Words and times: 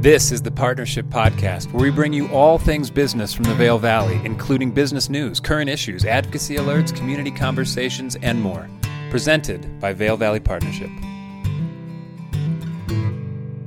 This 0.00 0.32
is 0.32 0.40
the 0.40 0.50
Partnership 0.50 1.04
Podcast, 1.10 1.70
where 1.74 1.82
we 1.82 1.90
bring 1.90 2.14
you 2.14 2.26
all 2.28 2.56
things 2.56 2.88
business 2.88 3.34
from 3.34 3.44
the 3.44 3.54
Vail 3.54 3.78
Valley, 3.78 4.18
including 4.24 4.70
business 4.70 5.10
news, 5.10 5.40
current 5.40 5.68
issues, 5.68 6.06
advocacy 6.06 6.56
alerts, 6.56 6.96
community 6.96 7.30
conversations, 7.30 8.16
and 8.22 8.40
more. 8.40 8.66
Presented 9.10 9.78
by 9.78 9.92
Vail 9.92 10.16
Valley 10.16 10.40
Partnership. 10.40 10.88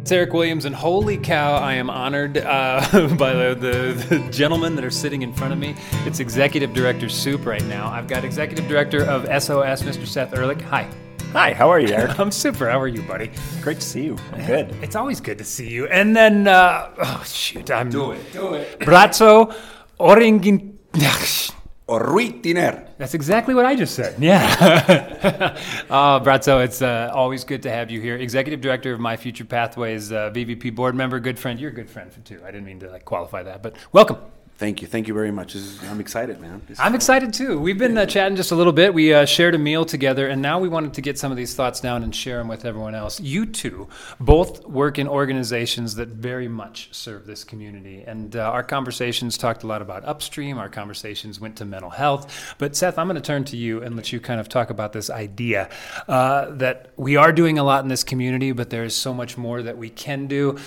It's 0.02 0.12
Erik 0.12 0.34
Williams, 0.34 0.66
and 0.66 0.74
holy 0.74 1.20
cow, 1.20 1.54
I 1.54 1.76
am 1.76 1.92
honored 1.92 2.40
uh, 2.40 2.80
by 3.20 3.34
the, 3.34 3.54
the, 3.54 4.18
the, 4.18 4.32
gentlemen 4.32 4.74
that 4.74 4.84
are 4.84 4.90
sitting 4.90 5.22
in 5.22 5.34
front 5.34 5.54
of 5.54 5.60
me. 5.60 5.76
It's 6.08 6.20
Executive 6.20 6.74
Director 6.74 7.10
Soup 7.10 7.46
right 7.46 7.64
now. 7.66 7.92
I've 7.92 8.08
got 8.08 8.26
Executive 8.26 8.68
Director 8.68 9.06
of 9.06 9.26
SOS, 9.26 9.84
Mr. 9.84 10.08
Seth 10.08 10.34
Ehrlich. 10.34 10.64
Hi. 10.64 10.90
Hi, 11.34 11.52
how 11.52 11.68
are 11.72 11.80
you, 11.80 11.88
Erik? 11.88 12.20
I'm 12.20 12.30
super. 12.30 12.70
How 12.70 12.80
are 12.80 12.88
you, 12.88 13.02
buddy? 13.02 13.32
Great 13.60 13.80
to 13.80 13.86
see 13.86 14.04
you. 14.04 14.20
I'm 14.34 14.46
good. 14.46 14.76
It's 14.84 14.96
always 14.96 15.20
good 15.20 15.40
to 15.40 15.44
see 15.44 15.68
you. 15.68 15.88
And 15.88 16.16
then, 16.16 16.48
uh, 16.48 16.92
oh 16.96 17.24
shoot, 17.26 17.72
I'm 17.72 17.90
do 17.90 18.12
it, 18.12 18.32
do 18.32 18.54
it. 18.54 18.80
Bratzo 18.82 19.52
Oringin. 20.00 20.78
Horruitiner. 21.90 22.88
That's 23.00 23.16
exactly 23.16 23.56
what 23.56 23.66
I 23.66 23.76
just 23.76 23.96
said. 23.96 24.22
Yeah. 24.22 25.58
uh, 25.90 26.20
Bratzo, 26.24 26.64
it's 26.64 26.84
uh, 26.84 27.12
always 27.12 27.44
good 27.44 27.64
to 27.64 27.72
have 27.72 27.90
you 27.90 28.00
here. 28.00 28.16
Executive 28.16 28.62
Director 28.62 28.94
of 28.94 29.00
My 29.00 29.18
Future 29.18 29.44
Pathways, 29.44 30.12
uh, 30.12 30.30
VVP 30.30 30.76
Board 30.76 30.94
Member, 30.94 31.20
good 31.20 31.40
friend. 31.40 31.60
You're 31.60 31.72
a 31.72 31.74
good 31.74 31.90
friend 31.90 32.12
too. 32.24 32.42
I 32.46 32.52
didn't 32.52 32.66
mean 32.68 32.80
to 32.82 32.92
like 32.92 33.06
qualify 33.06 33.42
that, 33.42 33.64
but 33.64 33.76
welcome. 33.92 34.18
Thank 34.58 34.84
you. 34.84 34.88
Thank 34.88 35.08
you 35.08 35.16
very 35.16 35.32
much. 35.32 35.56
Is, 35.56 35.84
I'm 35.84 36.00
excited, 36.00 36.40
man. 36.40 36.62
I'm 36.70 36.76
fun. 36.76 36.96
excited 36.96 37.34
too. 37.34 37.60
We've 37.60 37.78
been 37.78 37.98
uh, 37.98 38.06
chatting 38.06 38.36
just 38.36 38.52
a 38.52 38.56
little 38.56 38.72
bit. 38.72 38.94
We 38.94 39.12
uh, 39.12 39.26
shared 39.26 39.56
a 39.56 39.58
meal 39.58 39.84
together, 39.84 40.28
and 40.28 40.44
now 40.44 40.60
we 40.60 40.70
wanted 40.70 40.94
to 40.94 41.02
get 41.02 41.18
some 41.18 41.32
of 41.32 41.38
these 41.38 41.56
thoughts 41.56 41.80
down 41.80 42.04
and 42.04 42.16
share 42.16 42.38
them 42.38 42.48
with 42.48 42.64
everyone 42.64 42.94
else. 42.94 43.20
You 43.20 43.48
two 43.48 43.88
both 44.20 44.64
work 44.68 45.00
in 45.00 45.08
organizations 45.08 45.96
that 45.96 46.10
very 46.10 46.48
much 46.48 46.90
serve 46.92 47.26
this 47.26 47.44
community. 47.44 48.04
And 48.06 48.36
uh, 48.36 48.42
our 48.42 48.64
conversations 48.64 49.40
talked 49.40 49.64
a 49.64 49.68
lot 49.68 49.82
about 49.82 50.06
upstream, 50.06 50.60
our 50.60 50.70
conversations 50.70 51.40
went 51.40 51.56
to 51.58 51.66
mental 51.66 51.90
health. 51.90 52.56
But 52.60 52.76
Seth, 52.76 53.00
I'm 53.00 53.08
going 53.08 53.16
to 53.16 53.22
turn 53.22 53.46
to 53.46 53.58
you 53.58 53.82
and 53.82 53.96
let 53.96 54.14
you 54.14 54.20
kind 54.20 54.40
of 54.40 54.50
talk 54.50 54.70
about 54.70 54.94
this 54.94 55.10
idea 55.10 55.68
uh, 56.08 56.52
that 56.52 56.92
we 56.96 57.16
are 57.16 57.32
doing 57.32 57.58
a 57.58 57.64
lot 57.64 57.84
in 57.84 57.90
this 57.90 58.04
community, 58.04 58.52
but 58.52 58.70
there 58.70 58.84
is 58.84 58.96
so 58.96 59.16
much 59.16 59.36
more 59.36 59.64
that 59.64 59.78
we 59.80 59.90
can 59.90 60.28
do 60.28 60.60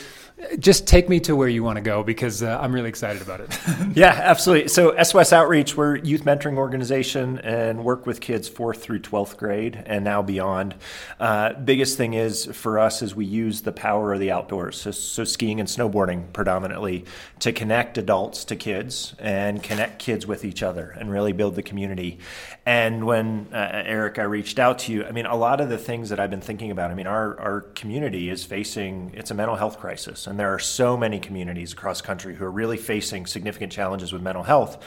just 0.58 0.86
take 0.86 1.08
me 1.08 1.20
to 1.20 1.34
where 1.34 1.48
you 1.48 1.62
want 1.62 1.76
to 1.76 1.82
go 1.82 2.02
because 2.02 2.42
uh, 2.42 2.58
I'm 2.60 2.74
really 2.74 2.88
excited 2.88 3.22
about 3.22 3.40
it. 3.40 3.58
yeah, 3.94 4.20
absolutely. 4.22 4.68
So 4.68 4.94
SOS 5.02 5.32
Outreach, 5.32 5.76
we're 5.76 5.96
youth 5.96 6.24
mentoring 6.24 6.56
organization 6.56 7.38
and 7.38 7.84
work 7.84 8.06
with 8.06 8.20
kids 8.20 8.48
fourth 8.48 8.82
through 8.82 9.00
12th 9.00 9.36
grade 9.36 9.82
and 9.86 10.04
now 10.04 10.22
beyond. 10.22 10.74
Uh, 11.18 11.52
biggest 11.54 11.96
thing 11.96 12.14
is 12.14 12.46
for 12.46 12.78
us 12.78 13.02
is 13.02 13.14
we 13.14 13.26
use 13.26 13.62
the 13.62 13.72
power 13.72 14.12
of 14.12 14.20
the 14.20 14.30
outdoors. 14.30 14.80
So, 14.80 14.90
so 14.90 15.24
skiing 15.24 15.60
and 15.60 15.68
snowboarding 15.68 16.32
predominantly 16.32 17.04
to 17.40 17.52
connect 17.52 17.98
adults 17.98 18.44
to 18.46 18.56
kids 18.56 19.14
and 19.18 19.62
connect 19.62 19.98
kids 19.98 20.26
with 20.26 20.44
each 20.44 20.62
other 20.62 20.90
and 20.98 21.10
really 21.10 21.32
build 21.32 21.54
the 21.54 21.62
community. 21.62 22.18
And 22.66 23.06
when 23.06 23.46
uh, 23.52 23.82
Erik, 23.84 24.18
I 24.18 24.24
reached 24.24 24.58
out 24.58 24.80
to 24.80 24.92
you, 24.92 25.04
I 25.04 25.12
mean, 25.12 25.24
a 25.24 25.36
lot 25.36 25.60
of 25.60 25.68
the 25.68 25.78
things 25.78 26.08
that 26.08 26.18
I've 26.18 26.30
been 26.30 26.40
thinking 26.40 26.72
about, 26.72 26.90
I 26.90 26.94
mean, 26.94 27.06
our, 27.06 27.38
our 27.38 27.60
community 27.60 28.28
is 28.28 28.44
facing, 28.44 29.12
it's 29.14 29.30
a 29.30 29.34
mental 29.34 29.54
health 29.54 29.78
crisis 29.78 30.26
and 30.26 30.38
there 30.38 30.52
are 30.52 30.58
so 30.58 30.96
many 30.96 31.20
communities 31.20 31.72
across 31.72 32.00
the 32.00 32.06
country 32.08 32.34
who 32.34 32.44
are 32.44 32.50
really 32.50 32.76
facing 32.76 33.26
significant 33.26 33.72
challenges 33.72 34.12
with 34.12 34.20
mental 34.20 34.42
health. 34.42 34.84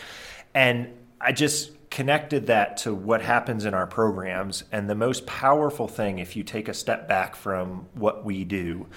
And 0.53 0.89
I 1.21 1.31
just 1.31 1.71
connected 1.89 2.47
that 2.47 2.77
to 2.77 2.93
what 2.93 3.21
happens 3.21 3.63
in 3.63 3.73
our 3.73 3.87
programs. 3.87 4.65
And 4.73 4.89
the 4.89 4.95
most 4.95 5.25
powerful 5.25 5.87
thing, 5.87 6.19
if 6.19 6.35
you 6.35 6.43
take 6.43 6.67
a 6.67 6.73
step 6.73 7.07
back 7.07 7.35
from 7.35 7.87
what 7.93 8.25
we 8.25 8.43
do, 8.43 8.87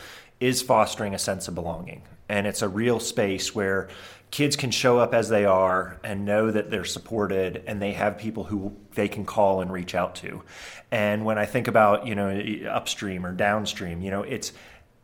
is 0.40 0.60
fostering 0.60 1.14
a 1.14 1.18
sense 1.18 1.46
of 1.46 1.54
belonging. 1.54 2.02
And 2.28 2.48
it's 2.48 2.62
a 2.62 2.68
real 2.68 2.98
space 2.98 3.54
where 3.54 3.88
kids 4.32 4.56
can 4.56 4.70
show 4.70 4.98
up 4.98 5.12
as 5.12 5.28
they 5.28 5.44
are 5.44 6.00
and 6.02 6.24
know 6.24 6.50
that 6.50 6.70
they're 6.70 6.86
supported 6.86 7.62
and 7.66 7.80
they 7.80 7.92
have 7.92 8.16
people 8.16 8.44
who 8.44 8.74
they 8.94 9.06
can 9.06 9.26
call 9.26 9.60
and 9.60 9.70
reach 9.70 9.94
out 9.94 10.14
to. 10.16 10.42
And 10.90 11.26
when 11.26 11.38
I 11.38 11.44
think 11.44 11.68
about, 11.68 12.06
you 12.06 12.14
know, 12.14 12.30
upstream 12.68 13.26
or 13.26 13.32
downstream, 13.32 14.00
you 14.00 14.10
know, 14.10 14.22
it's 14.22 14.52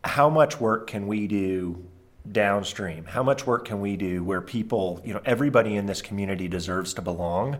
how 0.02 0.30
much 0.30 0.58
work 0.58 0.86
can 0.86 1.06
we 1.06 1.26
do 1.26 1.86
downstream? 2.32 3.04
How 3.04 3.22
much 3.22 3.46
work 3.46 3.66
can 3.66 3.82
we 3.82 3.98
do 3.98 4.24
where 4.24 4.40
people, 4.40 5.02
you 5.04 5.12
know, 5.12 5.20
everybody 5.26 5.76
in 5.76 5.84
this 5.84 6.00
community 6.00 6.48
deserves 6.48 6.94
to 6.94 7.02
belong? 7.02 7.58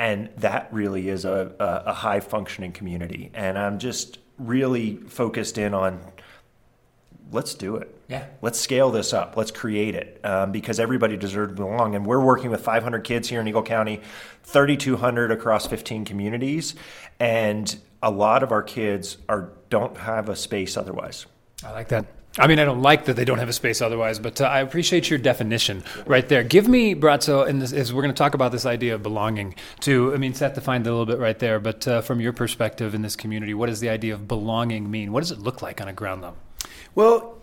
And 0.00 0.30
that 0.38 0.68
really 0.72 1.08
is 1.08 1.24
a, 1.24 1.54
a, 1.60 1.90
a 1.90 1.92
high 1.92 2.20
functioning 2.20 2.72
community. 2.72 3.30
And 3.34 3.56
I'm 3.56 3.78
just 3.78 4.18
really 4.36 4.96
focused 4.96 5.58
in 5.58 5.74
on 5.74 6.00
let's 7.30 7.54
do 7.54 7.76
it. 7.76 7.93
Yeah. 8.08 8.26
Let's 8.42 8.60
scale 8.60 8.90
this 8.90 9.12
up. 9.12 9.36
Let's 9.36 9.50
create 9.50 9.94
it 9.94 10.20
um, 10.24 10.52
because 10.52 10.78
everybody 10.78 11.16
deserves 11.16 11.52
to 11.52 11.56
belong. 11.56 11.94
And 11.94 12.04
we're 12.04 12.20
working 12.20 12.50
with 12.50 12.62
500 12.62 13.02
kids 13.02 13.28
here 13.28 13.40
in 13.40 13.48
Eagle 13.48 13.62
County, 13.62 14.00
3,200 14.44 15.30
across 15.30 15.66
15 15.66 16.04
communities, 16.04 16.74
and 17.18 17.74
a 18.02 18.10
lot 18.10 18.42
of 18.42 18.52
our 18.52 18.62
kids 18.62 19.16
are 19.28 19.52
don't 19.70 19.96
have 19.96 20.28
a 20.28 20.36
space 20.36 20.76
otherwise. 20.76 21.26
I 21.64 21.70
like 21.72 21.88
that. 21.88 22.06
I 22.36 22.48
mean, 22.48 22.58
I 22.58 22.64
don't 22.64 22.82
like 22.82 23.04
that 23.04 23.14
they 23.14 23.24
don't 23.24 23.38
have 23.38 23.48
a 23.48 23.52
space 23.52 23.80
otherwise, 23.80 24.18
but 24.18 24.40
uh, 24.40 24.46
I 24.46 24.60
appreciate 24.60 25.08
your 25.08 25.20
definition 25.20 25.84
right 26.04 26.28
there. 26.28 26.42
Give 26.42 26.66
me, 26.66 26.96
Bratzo, 26.96 27.46
and 27.48 27.62
this, 27.62 27.72
as 27.72 27.92
we're 27.92 28.02
going 28.02 28.12
to 28.12 28.18
talk 28.18 28.34
about 28.34 28.50
this 28.50 28.66
idea 28.66 28.96
of 28.96 29.04
belonging 29.04 29.54
to, 29.80 30.12
I 30.12 30.16
mean, 30.16 30.34
Seth 30.34 30.54
defined 30.54 30.84
it 30.84 30.90
a 30.90 30.92
little 30.92 31.06
bit 31.06 31.20
right 31.20 31.38
there, 31.38 31.60
but 31.60 31.86
uh, 31.86 32.00
from 32.00 32.20
your 32.20 32.32
perspective 32.32 32.92
in 32.92 33.02
this 33.02 33.14
community, 33.14 33.54
what 33.54 33.66
does 33.66 33.78
the 33.78 33.88
idea 33.88 34.14
of 34.14 34.26
belonging 34.26 34.90
mean? 34.90 35.12
What 35.12 35.20
does 35.20 35.30
it 35.30 35.38
look 35.38 35.62
like 35.62 35.80
on 35.80 35.86
a 35.86 35.92
ground 35.92 36.22
level? 36.22 36.36
Well, 36.96 37.33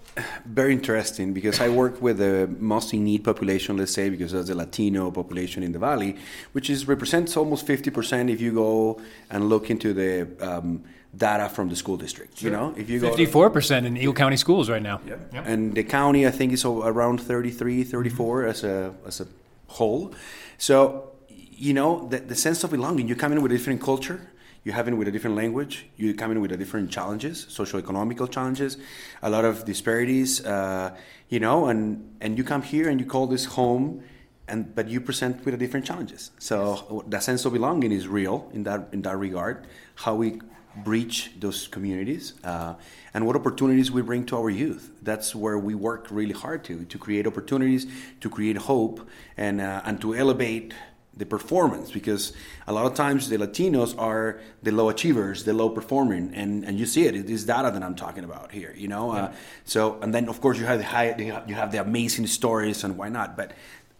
very 0.45 0.73
interesting 0.73 1.33
because 1.33 1.61
I 1.61 1.69
work 1.69 2.01
with 2.01 2.17
the 2.17 2.47
most 2.59 2.93
in 2.93 3.03
need 3.05 3.23
population, 3.23 3.77
let's 3.77 3.93
say, 3.93 4.09
because 4.09 4.31
that's 4.31 4.47
the 4.47 4.55
Latino 4.55 5.11
population 5.11 5.63
in 5.63 5.71
the 5.71 5.79
valley, 5.79 6.17
which 6.51 6.69
is 6.69 6.87
represents 6.87 7.37
almost 7.37 7.65
50% 7.65 8.29
if 8.29 8.41
you 8.41 8.53
go 8.53 9.01
and 9.29 9.49
look 9.49 9.69
into 9.69 9.93
the 9.93 10.27
um, 10.39 10.83
data 11.15 11.49
from 11.49 11.69
the 11.69 11.75
school 11.75 11.97
district. 11.97 12.39
Sure. 12.39 12.49
You 12.49 12.57
know, 12.57 12.73
if 12.77 12.89
you 12.89 12.99
go 12.99 13.15
54% 13.15 13.85
in 13.85 13.97
Eagle 13.97 14.13
County 14.13 14.37
schools 14.37 14.69
right 14.69 14.81
now. 14.81 14.99
Yeah. 15.05 15.15
Yep. 15.33 15.43
And 15.47 15.75
the 15.75 15.83
county, 15.83 16.27
I 16.27 16.31
think, 16.31 16.53
is 16.53 16.65
around 16.65 17.21
33, 17.21 17.83
34 17.83 18.41
mm-hmm. 18.41 18.49
as 18.49 18.63
a 18.63 18.93
as 19.05 19.21
a 19.21 19.27
whole. 19.67 20.13
So, 20.57 21.11
you 21.29 21.73
know, 21.73 22.07
the, 22.07 22.19
the 22.19 22.35
sense 22.35 22.63
of 22.63 22.71
belonging. 22.71 23.07
You 23.07 23.15
come 23.15 23.31
in 23.31 23.41
with 23.41 23.51
a 23.51 23.57
different 23.57 23.81
culture. 23.81 24.19
You 24.63 24.71
have 24.73 24.87
in 24.87 24.97
with 24.97 25.07
a 25.07 25.11
different 25.11 25.35
language. 25.35 25.87
You 25.97 26.13
come 26.13 26.31
in 26.31 26.39
with 26.39 26.51
a 26.51 26.57
different 26.57 26.91
challenges, 26.91 27.47
socio-economical 27.49 28.27
challenges, 28.27 28.77
a 29.23 29.29
lot 29.29 29.43
of 29.43 29.65
disparities. 29.65 30.45
Uh, 30.45 30.95
you 31.29 31.39
know, 31.39 31.67
and 31.67 32.15
and 32.21 32.37
you 32.37 32.43
come 32.43 32.61
here 32.61 32.89
and 32.89 32.99
you 32.99 33.05
call 33.05 33.27
this 33.27 33.45
home. 33.45 34.03
And, 34.47 34.75
but 34.75 34.89
you 34.89 34.99
present 34.99 35.45
with 35.45 35.53
a 35.53 35.57
different 35.57 35.85
challenges. 35.85 36.31
So 36.37 36.57
yes. 36.91 37.03
the 37.07 37.19
sense 37.21 37.45
of 37.45 37.53
belonging 37.53 37.93
is 37.93 38.05
real 38.05 38.49
in 38.53 38.63
that 38.63 38.89
in 38.91 39.01
that 39.03 39.17
regard. 39.17 39.65
How 39.95 40.15
we 40.15 40.41
breach 40.83 41.31
those 41.39 41.67
communities 41.67 42.33
uh, 42.43 42.75
and 43.13 43.25
what 43.25 43.35
opportunities 43.35 43.91
we 43.91 44.01
bring 44.01 44.25
to 44.25 44.37
our 44.37 44.49
youth 44.49 44.91
that's 45.01 45.35
where 45.35 45.57
we 45.57 45.75
work 45.75 46.07
really 46.09 46.33
hard 46.33 46.63
to 46.63 46.85
to 46.85 46.97
create 46.97 47.27
opportunities 47.27 47.87
to 48.21 48.29
create 48.29 48.55
hope 48.55 49.07
and 49.35 49.59
uh, 49.59 49.81
and 49.83 49.99
to 49.99 50.15
elevate 50.15 50.73
the 51.15 51.25
performance 51.25 51.91
because 51.91 52.31
a 52.67 52.73
lot 52.73 52.85
of 52.85 52.93
times 52.93 53.29
the 53.29 53.37
Latinos 53.37 53.97
are 53.99 54.39
the 54.63 54.71
low 54.71 54.89
achievers, 54.89 55.43
the 55.43 55.53
low 55.53 55.69
performing, 55.69 56.33
and, 56.33 56.63
and 56.63 56.79
you 56.79 56.85
see 56.85 57.05
it. 57.05 57.15
It 57.15 57.29
is 57.29 57.45
data 57.45 57.69
that 57.69 57.83
I'm 57.83 57.95
talking 57.95 58.23
about 58.23 58.51
here, 58.51 58.73
you 58.77 58.87
know. 58.87 59.13
Yeah. 59.13 59.23
Uh, 59.23 59.33
so 59.65 59.99
and 60.01 60.13
then 60.13 60.29
of 60.29 60.39
course 60.39 60.57
you 60.57 60.65
have 60.65 60.79
the 60.79 60.85
high, 60.85 61.15
you 61.47 61.53
have 61.55 61.71
the 61.71 61.81
amazing 61.81 62.27
stories 62.27 62.83
and 62.83 62.97
why 62.97 63.09
not, 63.09 63.35
but 63.35 63.51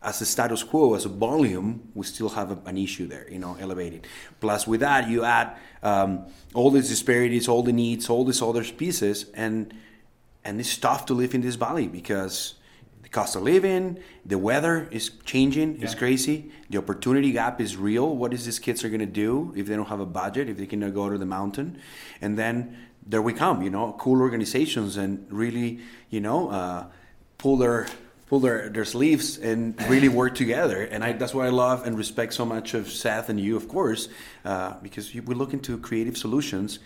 as 0.04 0.20
a 0.22 0.26
status 0.26 0.64
quo, 0.64 0.96
as 0.96 1.06
a 1.06 1.10
volume, 1.10 1.92
we 1.94 2.06
still 2.06 2.30
have 2.30 2.52
a, 2.52 2.58
an 2.68 2.78
issue 2.78 3.06
there, 3.08 3.30
you 3.30 3.38
know, 3.38 3.56
elevating. 3.60 4.04
Plus, 4.40 4.66
with 4.66 4.80
that, 4.80 5.08
you 5.08 5.24
add 5.24 5.56
um, 5.84 6.26
all 6.56 6.72
these 6.72 6.90
disparities, 6.90 7.48
all 7.48 7.62
the 7.62 7.72
needs, 7.72 8.10
all 8.10 8.26
these 8.26 8.42
other 8.42 8.64
pieces, 8.64 9.26
and 9.34 9.74
and 10.44 10.60
it's 10.60 10.76
tough 10.78 11.06
to 11.06 11.14
live 11.14 11.36
in 11.36 11.42
this 11.42 11.54
valley 11.56 11.88
because 11.88 12.56
the 13.02 13.10
cost 13.10 13.36
of 13.36 13.44
living, 13.44 14.00
the 14.26 14.38
weather 14.38 14.88
is 14.92 15.12
changing, 15.26 15.78
yeah. 15.78 15.86
it's 15.86 15.96
crazy. 15.96 16.52
The 16.70 16.78
opportunity 16.78 17.32
gap 17.32 17.60
is 17.60 17.76
real. 17.76 18.16
What 18.16 18.34
is 18.34 18.46
these 18.46 18.60
kids 18.60 18.84
are 18.84 18.90
going 18.90 19.00
to 19.00 19.06
do 19.06 19.54
if 19.56 19.68
they 19.68 19.76
don't 19.76 19.88
have 19.88 20.00
a 20.00 20.06
budget, 20.06 20.50
if 20.50 20.58
they 20.58 20.66
cannot 20.66 20.94
go 20.94 21.10
to 21.10 21.18
the 21.18 21.26
mountain, 21.26 21.80
and 22.22 22.38
then 22.38 22.78
there 23.06 23.22
we 23.22 23.34
come, 23.34 23.62
you 23.62 23.70
know, 23.70 23.96
cool 23.98 24.22
organizations 24.22 24.98
and 24.98 25.26
really, 25.30 25.80
you 26.10 26.20
know, 26.20 26.50
uh, 26.50 26.86
pull 27.38 27.58
their 27.58 27.88
pull 28.32 28.40
their, 28.40 28.70
their 28.70 28.86
sleeves 28.86 29.38
and 29.38 29.76
really 29.90 30.08
work 30.22 30.34
together. 30.36 30.84
And 30.84 31.04
I, 31.04 31.12
that's 31.12 31.34
what 31.34 31.46
I 31.46 31.50
love 31.50 31.86
and 31.86 31.98
respect 31.98 32.34
so 32.34 32.46
much 32.46 32.74
of 32.74 32.90
Seth 32.90 33.28
and 33.28 33.38
you, 33.38 33.58
of 33.58 33.68
course, 33.68 34.08
uh, 34.46 34.76
because 34.82 35.14
we 35.14 35.36
look 35.36 35.52
into 35.52 35.78
creative 35.78 36.18
solutions 36.18 36.80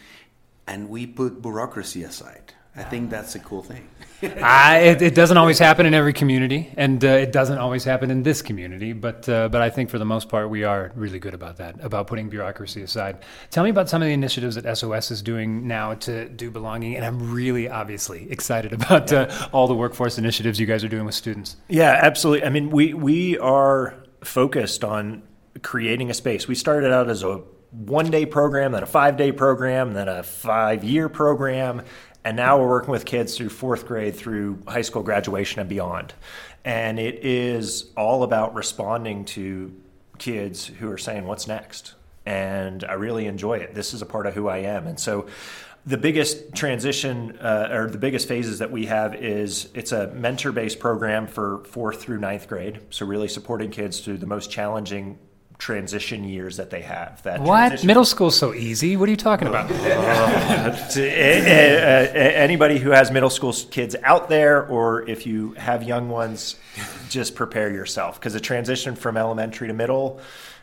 and 0.65 0.89
we 0.89 1.06
put 1.06 1.44
bureaucracy 1.44 2.01
aside. 2.01 2.56
I 2.77 2.83
think 2.83 3.10
that's 3.10 3.36
a 3.36 3.39
cool 3.39 3.63
thing. 3.63 3.88
I, 4.42 4.80
it, 4.80 5.01
it, 5.01 5.16
doesn't 5.16 5.38
always 5.38 5.60
happen 5.60 5.86
in 5.86 5.94
every 5.94 6.13
community, 6.13 6.72
and 6.77 7.04
uh, 7.04 7.10
it 7.10 7.31
doesn't 7.31 7.57
always 7.57 7.83
happen 7.83 8.10
in 8.10 8.24
this 8.24 8.42
community. 8.42 8.94
But 8.94 9.27
uh, 9.27 9.50
but 9.50 9.62
I 9.62 9.69
think 9.69 9.89
for 9.89 10.00
the 10.00 10.06
most 10.06 10.30
part, 10.30 10.50
we 10.50 10.63
are 10.63 10.92
really 10.95 11.19
good 11.19 11.33
about 11.33 11.57
that, 11.57 11.75
about 11.83 12.07
putting 12.07 12.30
bureaucracy 12.30 12.81
aside. 12.81 13.19
Tell 13.50 13.63
me 13.63 13.69
about 13.69 13.89
some 13.89 14.01
of 14.01 14.07
the 14.07 14.13
initiatives 14.13 14.56
that 14.56 14.77
SOS 14.77 15.12
is 15.12 15.22
doing 15.22 15.68
now 15.68 15.95
to 15.95 16.30
do 16.30 16.50
belonging, 16.50 16.95
and 16.95 17.06
I'm 17.06 17.33
really 17.33 17.69
obviously 17.69 18.30
excited 18.31 18.74
about 18.81 19.12
uh, 19.12 19.30
all 19.51 19.68
the 19.68 19.75
workforce 19.75 20.18
initiatives 20.18 20.60
you 20.60 20.66
guys 20.66 20.83
are 20.83 20.89
doing 20.89 21.06
with 21.06 21.16
students. 21.16 21.57
Yeah, 21.68 22.00
absolutely. 22.01 22.45
I 22.45 22.50
mean, 22.50 22.69
we 22.69 22.94
we 22.94 23.38
are 23.38 23.95
focused 24.24 24.83
on 24.83 25.24
creating 25.62 26.10
a 26.10 26.13
space. 26.13 26.48
We 26.48 26.56
started 26.56 26.92
out 26.92 27.10
as 27.10 27.24
a 27.24 27.42
one 27.72 28.10
day 28.10 28.25
program, 28.25 28.72
then 28.72 28.83
a 28.83 28.88
five 28.88 29.18
day 29.18 29.31
program, 29.31 29.94
then 29.94 30.07
a 30.07 30.24
five 30.24 30.83
year 30.83 31.10
program. 31.10 31.83
And 32.25 32.36
now 32.36 32.60
we're 32.60 32.68
working 32.68 32.89
with 32.89 33.06
kids 33.06 33.38
through 33.38 33.50
fourth 33.50 33.86
grade 33.86 34.16
through 34.16 34.57
high 34.68 34.81
school 34.81 35.04
graduation 35.04 35.60
and 35.60 35.69
beyond. 35.69 36.16
And 36.66 36.98
it 37.00 37.24
is 37.24 37.92
all 37.95 38.24
about 38.24 38.56
responding 38.56 39.25
to 39.25 39.72
kids 40.18 40.66
who 40.66 40.92
are 40.92 40.98
saying, 40.98 41.27
What's 41.27 41.48
next? 41.48 41.94
And 42.25 42.83
I 42.83 42.94
really 42.94 43.27
enjoy 43.27 43.60
it. 43.60 43.75
This 43.75 43.94
is 43.94 44.01
a 44.01 44.07
part 44.07 44.25
of 44.25 44.33
who 44.33 44.48
I 44.48 44.57
am. 44.57 44.88
And 44.88 45.00
so 45.00 45.27
the 45.86 45.98
biggest 45.98 46.56
transition 46.56 47.38
uh, 47.38 47.69
or 47.72 47.92
the 47.92 48.00
biggest 48.00 48.27
phases 48.27 48.57
that 48.57 48.72
we 48.72 48.88
have 48.88 49.13
is 49.13 49.69
it's 49.75 49.92
a 49.92 50.07
mentor 50.07 50.51
based 50.51 50.80
program 50.80 51.27
for 51.27 51.63
fourth 51.66 52.01
through 52.01 52.18
ninth 52.18 52.48
grade. 52.48 52.80
So, 52.89 53.06
really 53.06 53.27
supporting 53.27 53.69
kids 53.69 54.00
through 54.00 54.18
the 54.18 54.25
most 54.25 54.50
challenging 54.50 55.19
transition 55.57 56.23
years 56.23 56.57
that 56.57 56.69
they 56.69 56.81
have. 56.81 57.21
That 57.23 57.41
what 57.41 57.83
middle 57.83 58.05
school's 58.05 58.37
so 58.37 58.53
easy? 58.53 58.97
What 58.97 59.07
are 59.07 59.11
you 59.11 59.17
talking 59.17 59.47
about? 59.47 59.71
uh, 59.71 60.99
anybody 60.99 62.77
who 62.77 62.89
has 62.91 63.11
middle 63.11 63.29
school 63.29 63.53
kids 63.71 63.95
out 64.03 64.29
there, 64.29 64.67
or 64.67 65.07
if 65.07 65.25
you 65.25 65.53
have 65.53 65.83
young 65.83 66.09
ones, 66.09 66.55
just 67.09 67.35
prepare 67.35 67.71
yourself 67.71 68.19
because 68.19 68.33
the 68.33 68.39
transition 68.39 68.95
from 68.95 69.17
elementary 69.17 69.67
to 69.67 69.73
middle 69.73 70.19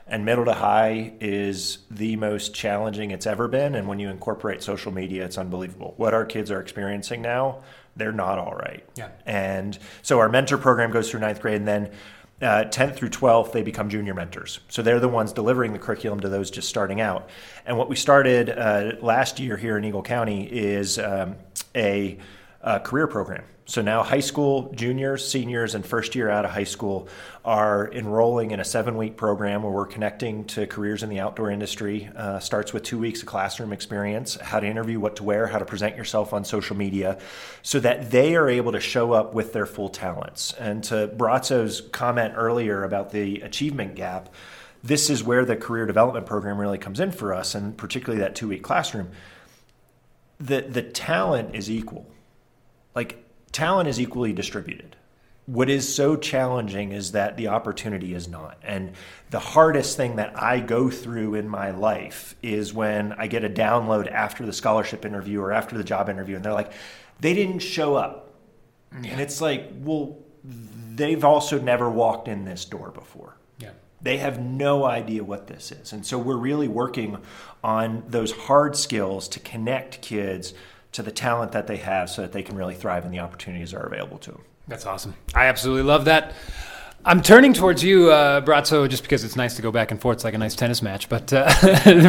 and 0.06 0.24
middle 0.24 0.44
to 0.44 0.52
high 0.52 1.12
is 1.20 1.78
the 1.90 2.16
most 2.16 2.54
challenging 2.54 3.12
it's 3.12 3.26
ever 3.26 3.48
been. 3.48 3.74
And 3.74 3.88
when 3.88 3.98
you 3.98 4.10
incorporate 4.10 4.62
social 4.62 4.92
media, 4.92 5.24
it's 5.24 5.38
unbelievable. 5.38 5.94
What 5.96 6.12
our 6.12 6.24
kids 6.24 6.50
are 6.50 6.60
experiencing 6.60 7.22
now, 7.22 7.62
they're 7.96 8.12
not 8.12 8.38
all 8.38 8.54
right. 8.54 8.84
Yeah. 8.96 9.08
And 9.26 9.78
so 10.02 10.18
our 10.18 10.28
mentor 10.28 10.58
program 10.58 10.90
goes 10.90 11.10
through 11.10 11.20
ninth 11.20 11.40
grade, 11.40 11.56
and 11.56 11.68
then 11.68 11.90
uh, 12.42 12.64
10th 12.64 12.96
through 12.96 13.10
12th, 13.10 13.52
they 13.52 13.62
become 13.62 13.88
junior 13.88 14.14
mentors. 14.14 14.60
So 14.68 14.82
they're 14.82 15.00
the 15.00 15.08
ones 15.08 15.32
delivering 15.32 15.72
the 15.72 15.78
curriculum 15.78 16.20
to 16.20 16.28
those 16.28 16.50
just 16.50 16.68
starting 16.68 17.00
out. 17.00 17.30
And 17.64 17.78
what 17.78 17.88
we 17.88 17.96
started 17.96 18.50
uh, 18.50 18.92
last 19.00 19.38
year 19.38 19.56
here 19.56 19.78
in 19.78 19.84
Eagle 19.84 20.02
County 20.02 20.44
is 20.44 20.98
um, 20.98 21.36
a, 21.74 22.18
a 22.62 22.81
career 22.81 23.06
program. 23.06 23.44
So 23.64 23.81
now 23.81 24.03
high 24.03 24.20
school 24.20 24.73
juniors, 24.75 25.26
seniors, 25.26 25.75
and 25.75 25.87
first 25.87 26.14
year 26.14 26.29
out 26.29 26.44
of 26.44 26.50
high 26.50 26.64
school 26.64 27.09
are 27.44 27.91
enrolling 27.93 28.50
in 28.50 28.61
a 28.61 28.64
seven 28.64 28.97
week 28.97 29.17
program 29.17 29.62
where 29.62 29.73
we're 29.73 29.87
connecting 29.87 30.44
to 30.47 30.67
careers 30.67 31.03
in 31.03 31.09
the 31.09 31.20
outdoor 31.20 31.50
industry. 31.50 32.11
Uh, 32.17 32.41
starts 32.41 32.73
with 32.73 32.82
two 32.82 32.99
weeks 32.99 33.20
of 33.20 33.26
classroom 33.26 33.73
experience, 33.73 34.35
how 34.35 34.59
to 34.59 34.67
interview, 34.67 34.99
what 34.99 35.17
to 35.17 35.25
wear, 35.25 35.47
how 35.47 35.59
to 35.59 35.64
present 35.64 35.97
yourself 35.97 36.32
on 36.32 36.44
social 36.44 36.76
media, 36.76 37.19
so 37.62 37.79
that 37.79 38.11
they 38.11 38.35
are 38.35 38.49
able 38.49 38.73
to 38.73 38.81
show 38.81 39.12
up 39.12 39.32
with 39.32 39.53
their 39.53 39.67
full 39.67 39.88
talents. 39.88 40.53
And 40.55 40.82
to 40.85 41.09
Bratzo's 41.17 41.82
comment 41.93 42.35
earlier 42.37 42.82
about 42.82 43.11
the 43.11 43.41
achievement 43.43 43.94
gap, 43.94 44.29
this 44.82 45.09
is 45.09 45.23
where 45.23 45.44
the 45.44 45.56
career 45.56 45.87
development 45.87 46.26
program 46.26 46.59
really 46.59 46.79
comes 46.79 46.99
in 46.99 47.12
for 47.12 47.32
us, 47.32 47.55
and 47.55 47.76
particularly 47.76 48.20
that 48.20 48.35
two 48.35 48.49
week 48.49 48.64
classroom. 48.64 49.11
The, 50.41 50.62
the 50.62 50.82
talent 50.82 51.55
is 51.55 51.70
equal. 51.70 52.09
Like, 52.94 53.24
talent 53.52 53.88
is 53.88 54.00
equally 54.00 54.32
distributed. 54.32 54.96
What 55.46 55.68
is 55.68 55.92
so 55.92 56.16
challenging 56.16 56.92
is 56.92 57.12
that 57.12 57.36
the 57.36 57.48
opportunity 57.48 58.14
is 58.14 58.28
not. 58.28 58.58
And 58.62 58.92
the 59.30 59.40
hardest 59.40 59.96
thing 59.96 60.16
that 60.16 60.40
I 60.40 60.60
go 60.60 60.88
through 60.88 61.34
in 61.34 61.48
my 61.48 61.72
life 61.72 62.36
is 62.42 62.72
when 62.72 63.12
I 63.14 63.26
get 63.26 63.44
a 63.44 63.48
download 63.50 64.10
after 64.10 64.46
the 64.46 64.52
scholarship 64.52 65.04
interview 65.04 65.40
or 65.40 65.52
after 65.52 65.76
the 65.76 65.84
job 65.84 66.08
interview, 66.08 66.36
and 66.36 66.44
they're 66.44 66.52
like, 66.52 66.72
they 67.18 67.34
didn't 67.34 67.58
show 67.58 67.96
up. 67.96 68.34
Yeah. 69.02 69.10
And 69.12 69.20
it's 69.20 69.40
like, 69.40 69.70
well, 69.80 70.18
they've 70.94 71.24
also 71.24 71.60
never 71.60 71.90
walked 71.90 72.28
in 72.28 72.44
this 72.44 72.64
door 72.64 72.90
before. 72.90 73.36
Yeah. 73.58 73.70
They 74.00 74.18
have 74.18 74.40
no 74.40 74.84
idea 74.84 75.24
what 75.24 75.48
this 75.48 75.72
is. 75.72 75.92
And 75.92 76.06
so 76.06 76.18
we're 76.18 76.36
really 76.36 76.68
working 76.68 77.18
on 77.64 78.04
those 78.06 78.32
hard 78.32 78.76
skills 78.76 79.28
to 79.28 79.40
connect 79.40 80.02
kids 80.02 80.54
to 80.92 81.02
the 81.02 81.10
talent 81.10 81.52
that 81.52 81.66
they 81.66 81.78
have 81.78 82.10
so 82.10 82.22
that 82.22 82.32
they 82.32 82.42
can 82.42 82.56
really 82.56 82.74
thrive 82.74 83.04
and 83.04 83.12
the 83.12 83.18
opportunities 83.20 83.74
are 83.74 83.84
available 83.84 84.18
to 84.18 84.32
them. 84.32 84.42
That's 84.68 84.86
awesome. 84.86 85.14
I 85.34 85.46
absolutely 85.46 85.82
love 85.82 86.04
that. 86.04 86.32
I'm 87.04 87.20
turning 87.20 87.52
towards 87.52 87.82
you, 87.82 88.12
uh, 88.12 88.43
Bratzo, 88.43 88.88
just 88.88 89.02
because 89.02 89.25
it's 89.25 89.34
nice 89.34 89.56
to 89.56 89.62
go 89.62 89.72
back 89.72 89.90
and 89.90 90.00
forth. 90.00 90.19
It's 90.19 90.25
like 90.25 90.34
a 90.34 90.38
nice 90.38 90.54
tennis 90.54 90.82
match, 90.82 91.08
but 91.08 91.32
uh, 91.32 91.52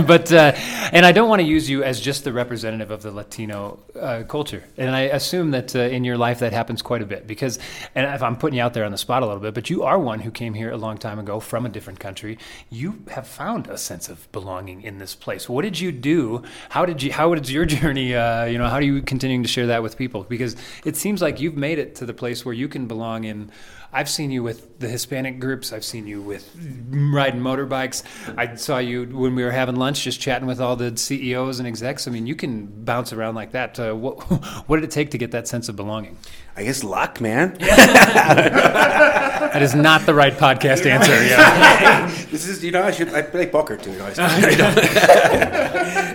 but 0.05 0.31
uh, 0.31 0.51
and 0.91 1.03
I 1.03 1.11
don't 1.11 1.27
want 1.27 1.39
to 1.39 1.47
use 1.47 1.67
you 1.67 1.83
as 1.83 1.99
just 1.99 2.23
the 2.23 2.31
representative 2.31 2.91
of 2.91 3.01
the 3.01 3.09
Latino 3.09 3.79
uh, 3.99 4.21
culture. 4.27 4.63
And 4.77 4.95
I 4.95 5.01
assume 5.01 5.49
that 5.49 5.75
uh, 5.75 5.79
in 5.79 6.03
your 6.03 6.15
life 6.15 6.39
that 6.39 6.53
happens 6.53 6.83
quite 6.83 7.01
a 7.01 7.07
bit 7.07 7.25
because, 7.25 7.57
and 7.95 8.05
if 8.13 8.21
I'm 8.21 8.37
putting 8.37 8.57
you 8.57 8.63
out 8.63 8.75
there 8.75 8.85
on 8.85 8.91
the 8.91 8.99
spot 8.99 9.23
a 9.23 9.25
little 9.25 9.41
bit, 9.41 9.55
but 9.55 9.67
you 9.67 9.81
are 9.81 9.97
one 9.97 10.19
who 10.19 10.29
came 10.29 10.53
here 10.53 10.69
a 10.69 10.77
long 10.77 10.99
time 10.99 11.17
ago 11.17 11.39
from 11.39 11.65
a 11.65 11.69
different 11.69 11.99
country. 11.99 12.37
You 12.69 13.01
have 13.09 13.27
found 13.27 13.65
a 13.69 13.79
sense 13.79 14.09
of 14.09 14.31
belonging 14.31 14.83
in 14.83 14.99
this 14.99 15.15
place. 15.15 15.49
What 15.49 15.63
did 15.63 15.79
you 15.79 15.91
do? 15.91 16.43
How 16.69 16.85
did 16.85 17.01
you? 17.01 17.11
How 17.11 17.29
was 17.29 17.51
your 17.51 17.65
journey? 17.79 18.13
Uh, 18.13 18.45
you 18.45 18.59
know, 18.59 18.67
how 18.67 18.75
are 18.75 18.83
you 18.83 19.01
continuing 19.01 19.41
to 19.41 19.49
share 19.49 19.65
that 19.65 19.81
with 19.81 19.97
people? 19.97 20.23
Because 20.23 20.55
it 20.85 20.95
seems 20.97 21.19
like 21.19 21.39
you've 21.39 21.57
made 21.57 21.79
it 21.79 21.95
to 21.95 22.05
the 22.05 22.13
place 22.13 22.45
where 22.45 22.53
you 22.53 22.67
can 22.67 22.85
belong 22.85 23.23
in 23.23 23.49
I've 23.93 24.09
seen 24.09 24.31
you 24.31 24.41
with 24.41 24.79
the 24.79 24.89
Hispanic 24.89 25.39
groups. 25.39 25.71
I've 25.71 25.85
seen 25.85 26.07
you 26.07 26.19
with 26.19 26.49
riding 26.89 27.41
motorbikes. 27.41 28.01
I 28.35 28.55
saw 28.55 28.79
you 28.79 29.05
when 29.05 29.35
we 29.35 29.43
were 29.43 29.51
having 29.51 29.75
lunch, 29.75 30.03
just 30.03 30.19
chatting 30.19 30.47
with 30.47 30.59
all 30.59 30.75
the 30.75 30.97
CEOs 30.97 31.59
and 31.59 31.67
execs. 31.67 32.07
I 32.07 32.11
mean, 32.11 32.25
you 32.25 32.33
can 32.33 32.65
bounce 32.65 33.13
around 33.13 33.35
like 33.35 33.51
that. 33.51 33.79
Uh, 33.79 33.93
what, 33.93 34.23
what 34.67 34.77
did 34.77 34.85
it 34.85 34.91
take 34.91 35.11
to 35.11 35.19
get 35.19 35.29
that 35.31 35.47
sense 35.47 35.69
of 35.69 35.75
belonging? 35.75 36.17
I 36.55 36.63
guess 36.63 36.83
luck, 36.83 37.21
man. 37.21 37.53
that 37.59 39.61
is 39.61 39.75
not 39.75 40.07
the 40.07 40.15
right 40.15 40.33
podcast 40.33 40.87
answer. 40.87 41.23
Yeah. 41.23 42.07
this 42.31 42.47
is, 42.47 42.63
you 42.63 42.71
know, 42.71 42.81
I 42.81 42.89
should 42.89 43.13
I 43.13 43.21
play 43.21 43.45
poker 43.45 43.77
too. 43.77 43.91
You 43.91 43.99
know, 43.99 44.05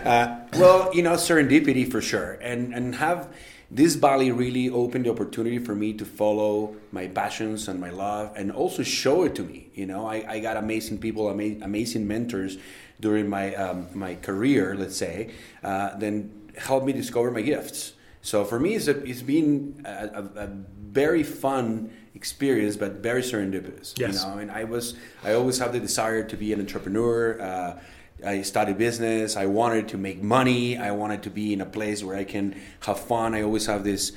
uh, 0.04 0.36
well, 0.54 0.92
you 0.94 1.02
know, 1.02 1.12
serendipity 1.12 1.90
for 1.90 2.00
sure, 2.00 2.38
and 2.40 2.74
and 2.74 2.94
have 2.96 3.28
this 3.70 3.96
valley 3.96 4.32
really 4.32 4.70
opened 4.70 5.04
the 5.04 5.10
opportunity 5.10 5.58
for 5.58 5.74
me 5.74 5.92
to 5.92 6.04
follow 6.04 6.74
my 6.90 7.06
passions 7.06 7.68
and 7.68 7.78
my 7.78 7.90
love 7.90 8.32
and 8.36 8.50
also 8.50 8.82
show 8.82 9.24
it 9.24 9.34
to 9.34 9.42
me 9.42 9.68
you 9.74 9.86
know? 9.86 10.06
I, 10.06 10.24
I 10.28 10.40
got 10.40 10.56
amazing 10.56 10.98
people 10.98 11.28
ama- 11.30 11.62
amazing 11.64 12.06
mentors 12.06 12.58
during 13.00 13.28
my 13.28 13.54
um, 13.54 13.86
my 13.94 14.14
career 14.16 14.74
let's 14.74 14.96
say 14.96 15.30
uh, 15.62 15.96
then 15.98 16.50
helped 16.56 16.84
me 16.84 16.92
discover 16.92 17.30
my 17.30 17.42
gifts. 17.42 17.92
So 18.22 18.44
for 18.44 18.58
me 18.58 18.74
it's, 18.74 18.88
a, 18.88 18.98
it's 19.04 19.22
been 19.22 19.82
a, 19.84 19.90
a, 19.90 20.44
a 20.44 20.46
very 20.90 21.22
fun 21.22 21.90
experience 22.14 22.76
but 22.76 22.94
very 22.94 23.22
serendipitous 23.22 23.96
yes. 23.96 24.24
you 24.24 24.28
know? 24.28 24.38
And 24.38 24.50
i 24.50 24.64
was 24.64 24.96
i 25.22 25.34
always 25.34 25.58
have 25.58 25.72
the 25.72 25.78
desire 25.78 26.24
to 26.24 26.36
be 26.36 26.52
an 26.52 26.58
entrepreneur 26.58 27.40
uh, 27.40 27.80
I 28.24 28.42
studied 28.42 28.78
business. 28.78 29.36
I 29.36 29.46
wanted 29.46 29.88
to 29.88 29.98
make 29.98 30.22
money. 30.22 30.76
I 30.76 30.90
wanted 30.90 31.22
to 31.24 31.30
be 31.30 31.52
in 31.52 31.60
a 31.60 31.66
place 31.66 32.02
where 32.02 32.16
I 32.16 32.24
can 32.24 32.60
have 32.80 32.98
fun. 32.98 33.34
I 33.34 33.42
always 33.42 33.66
have 33.66 33.84
this 33.84 34.12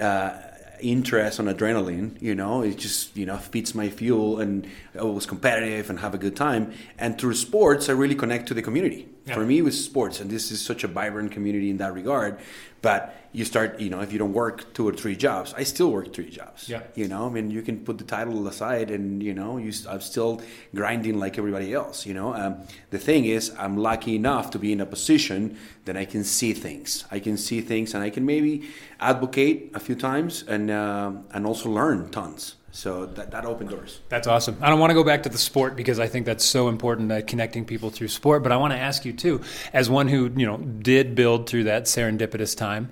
uh, 0.00 0.38
interest 0.80 1.40
on 1.40 1.46
adrenaline. 1.46 2.20
You 2.20 2.34
know, 2.34 2.62
it 2.62 2.78
just 2.78 3.16
you 3.16 3.26
know 3.26 3.36
feeds 3.36 3.74
my 3.74 3.88
fuel, 3.88 4.40
and 4.40 4.66
I 4.98 5.02
was 5.02 5.26
competitive 5.26 5.90
and 5.90 6.00
have 6.00 6.14
a 6.14 6.18
good 6.18 6.36
time. 6.36 6.72
And 6.98 7.18
through 7.18 7.34
sports, 7.34 7.88
I 7.88 7.92
really 7.92 8.14
connect 8.14 8.48
to 8.48 8.54
the 8.54 8.62
community. 8.62 9.08
Yeah. 9.26 9.34
For 9.34 9.46
me, 9.46 9.58
it 9.58 9.62
was 9.62 9.82
sports, 9.82 10.20
and 10.20 10.30
this 10.30 10.50
is 10.50 10.60
such 10.60 10.84
a 10.84 10.88
vibrant 10.88 11.32
community 11.32 11.70
in 11.70 11.78
that 11.78 11.94
regard. 11.94 12.38
But 12.82 13.16
you 13.32 13.46
start, 13.46 13.80
you 13.80 13.88
know, 13.88 14.00
if 14.00 14.12
you 14.12 14.18
don't 14.18 14.34
work 14.34 14.74
two 14.74 14.86
or 14.86 14.92
three 14.92 15.16
jobs, 15.16 15.54
I 15.54 15.62
still 15.62 15.90
work 15.90 16.12
three 16.12 16.28
jobs. 16.28 16.68
Yeah. 16.68 16.82
You 16.94 17.08
know, 17.08 17.26
I 17.26 17.30
mean, 17.30 17.50
you 17.50 17.62
can 17.62 17.82
put 17.82 17.96
the 17.96 18.04
title 18.04 18.46
aside, 18.46 18.90
and 18.90 19.22
you 19.22 19.32
know, 19.32 19.56
you, 19.56 19.72
I'm 19.88 20.02
still 20.02 20.42
grinding 20.74 21.18
like 21.18 21.38
everybody 21.38 21.72
else. 21.72 22.04
You 22.04 22.12
know, 22.12 22.34
um, 22.34 22.58
the 22.90 22.98
thing 22.98 23.24
is, 23.24 23.50
I'm 23.58 23.78
lucky 23.78 24.14
enough 24.14 24.50
to 24.50 24.58
be 24.58 24.72
in 24.72 24.80
a 24.82 24.86
position 24.86 25.56
that 25.86 25.96
I 25.96 26.04
can 26.04 26.22
see 26.22 26.52
things. 26.52 27.06
I 27.10 27.18
can 27.18 27.38
see 27.38 27.62
things, 27.62 27.94
and 27.94 28.04
I 28.04 28.10
can 28.10 28.26
maybe 28.26 28.68
advocate 29.00 29.70
a 29.74 29.80
few 29.80 29.94
times, 29.94 30.44
and 30.46 30.70
uh, 30.70 31.12
and 31.30 31.46
also 31.46 31.70
learn 31.70 32.10
tons. 32.10 32.56
So 32.74 33.06
that, 33.06 33.30
that 33.30 33.46
opened 33.46 33.70
doors. 33.70 34.00
That's 34.08 34.26
awesome. 34.26 34.58
I 34.60 34.68
don't 34.68 34.80
want 34.80 34.90
to 34.90 34.94
go 34.94 35.04
back 35.04 35.22
to 35.22 35.28
the 35.28 35.38
sport 35.38 35.76
because 35.76 36.00
I 36.00 36.08
think 36.08 36.26
that's 36.26 36.44
so 36.44 36.68
important, 36.68 37.12
uh, 37.12 37.22
connecting 37.22 37.64
people 37.64 37.88
through 37.88 38.08
sport. 38.08 38.42
But 38.42 38.50
I 38.50 38.56
want 38.56 38.72
to 38.72 38.78
ask 38.78 39.04
you 39.04 39.12
too, 39.12 39.42
as 39.72 39.88
one 39.88 40.08
who 40.08 40.28
you 40.36 40.44
know 40.44 40.56
did 40.56 41.14
build 41.14 41.48
through 41.48 41.64
that 41.64 41.84
serendipitous 41.84 42.56
time, 42.56 42.90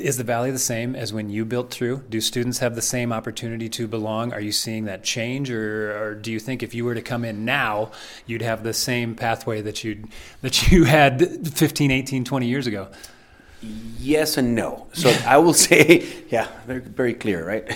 is 0.00 0.16
the 0.16 0.24
valley 0.24 0.50
the 0.50 0.58
same 0.58 0.96
as 0.96 1.12
when 1.12 1.30
you 1.30 1.44
built 1.44 1.70
through? 1.70 2.02
Do 2.08 2.20
students 2.20 2.58
have 2.58 2.74
the 2.74 2.82
same 2.82 3.12
opportunity 3.12 3.68
to 3.68 3.86
belong? 3.86 4.32
Are 4.32 4.40
you 4.40 4.50
seeing 4.50 4.86
that 4.86 5.04
change, 5.04 5.48
or, 5.48 5.96
or, 5.96 6.14
do 6.16 6.32
you 6.32 6.40
think 6.40 6.64
if 6.64 6.74
you 6.74 6.84
were 6.84 6.96
to 6.96 7.00
come 7.00 7.24
in 7.24 7.44
now, 7.44 7.92
you'd 8.26 8.42
have 8.42 8.64
the 8.64 8.74
same 8.74 9.14
pathway 9.14 9.62
that 9.62 9.84
you 9.84 10.08
that 10.42 10.72
you 10.72 10.84
had 10.98 11.48
15, 11.56 11.92
18, 11.92 12.24
20 12.24 12.46
years 12.48 12.66
ago? 12.66 12.88
Yes 13.60 14.36
and 14.36 14.54
no. 14.54 14.86
So 14.92 15.10
I 15.26 15.38
will 15.38 15.54
say, 15.68 16.06
yeah, 16.28 16.48
very, 16.66 16.80
very 16.80 17.14
clear, 17.14 17.46
right? 17.46 17.70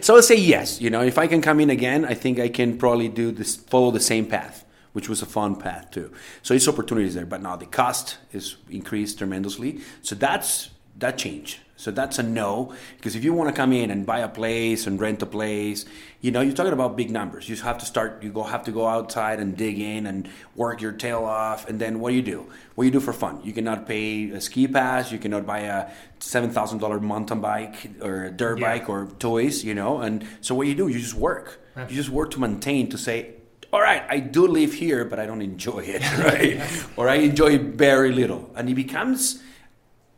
so 0.04 0.16
I'll 0.16 0.22
say 0.22 0.36
yes. 0.36 0.80
You 0.80 0.90
know, 0.90 1.02
if 1.02 1.18
I 1.18 1.26
can 1.26 1.40
come 1.40 1.60
in 1.60 1.70
again, 1.70 2.04
I 2.04 2.14
think 2.14 2.38
I 2.38 2.48
can 2.48 2.78
probably 2.78 3.08
do 3.08 3.32
this, 3.32 3.56
follow 3.56 3.90
the 3.90 4.00
same 4.00 4.26
path, 4.26 4.64
which 4.92 5.08
was 5.08 5.22
a 5.22 5.26
fun 5.26 5.56
path 5.56 5.90
too. 5.90 6.12
So 6.42 6.54
it's 6.54 6.68
opportunities 6.68 7.14
there, 7.14 7.26
but 7.26 7.42
now 7.42 7.56
the 7.56 7.66
cost 7.66 8.18
is 8.32 8.56
increased 8.70 9.18
tremendously. 9.18 9.80
So 10.02 10.14
that's 10.14 10.70
that 10.98 11.18
change. 11.18 11.60
So 11.82 11.90
that's 11.90 12.20
a 12.20 12.22
no, 12.22 12.72
because 12.96 13.16
if 13.16 13.24
you 13.24 13.32
want 13.32 13.48
to 13.50 13.56
come 13.56 13.72
in 13.72 13.90
and 13.90 14.06
buy 14.06 14.20
a 14.20 14.28
place 14.28 14.86
and 14.86 15.00
rent 15.00 15.20
a 15.20 15.26
place, 15.26 15.84
you 16.20 16.30
know, 16.30 16.40
you're 16.40 16.54
talking 16.54 16.72
about 16.72 16.96
big 16.96 17.10
numbers. 17.10 17.48
You 17.48 17.56
have 17.56 17.78
to 17.78 17.84
start, 17.84 18.22
you 18.22 18.30
go 18.30 18.44
have 18.44 18.62
to 18.66 18.70
go 18.70 18.86
outside 18.86 19.40
and 19.40 19.56
dig 19.56 19.80
in 19.80 20.06
and 20.06 20.28
work 20.54 20.80
your 20.80 20.92
tail 20.92 21.24
off. 21.24 21.68
And 21.68 21.80
then 21.80 21.98
what 21.98 22.10
do 22.10 22.14
you 22.14 22.22
do? 22.22 22.46
What 22.76 22.84
do 22.84 22.86
you 22.86 22.92
do 22.92 23.00
for 23.00 23.12
fun? 23.12 23.40
You 23.42 23.52
cannot 23.52 23.88
pay 23.88 24.30
a 24.30 24.40
ski 24.40 24.68
pass. 24.68 25.10
You 25.10 25.18
cannot 25.18 25.44
buy 25.44 25.60
a 25.60 25.90
seven 26.20 26.50
thousand 26.50 26.78
dollar 26.78 27.00
mountain 27.00 27.40
bike 27.40 27.90
or 28.00 28.26
a 28.26 28.30
dirt 28.30 28.60
yeah. 28.60 28.78
bike 28.78 28.88
or 28.88 29.08
toys. 29.18 29.64
You 29.64 29.74
know, 29.74 29.98
and 29.98 30.24
so 30.40 30.54
what 30.54 30.68
you 30.68 30.76
do? 30.76 30.86
You 30.86 31.00
just 31.00 31.14
work. 31.14 31.60
You 31.88 31.96
just 31.96 32.10
work 32.10 32.30
to 32.32 32.38
maintain 32.38 32.90
to 32.90 32.98
say, 32.98 33.34
all 33.72 33.80
right, 33.80 34.04
I 34.08 34.20
do 34.20 34.46
live 34.46 34.74
here, 34.74 35.06
but 35.06 35.18
I 35.18 35.24
don't 35.24 35.40
enjoy 35.40 35.80
it, 35.80 36.02
right? 36.18 36.60
or 36.96 37.08
I 37.08 37.16
enjoy 37.16 37.54
it 37.54 37.62
very 37.62 38.12
little, 38.12 38.52
and 38.54 38.68
it 38.68 38.74
becomes 38.74 39.42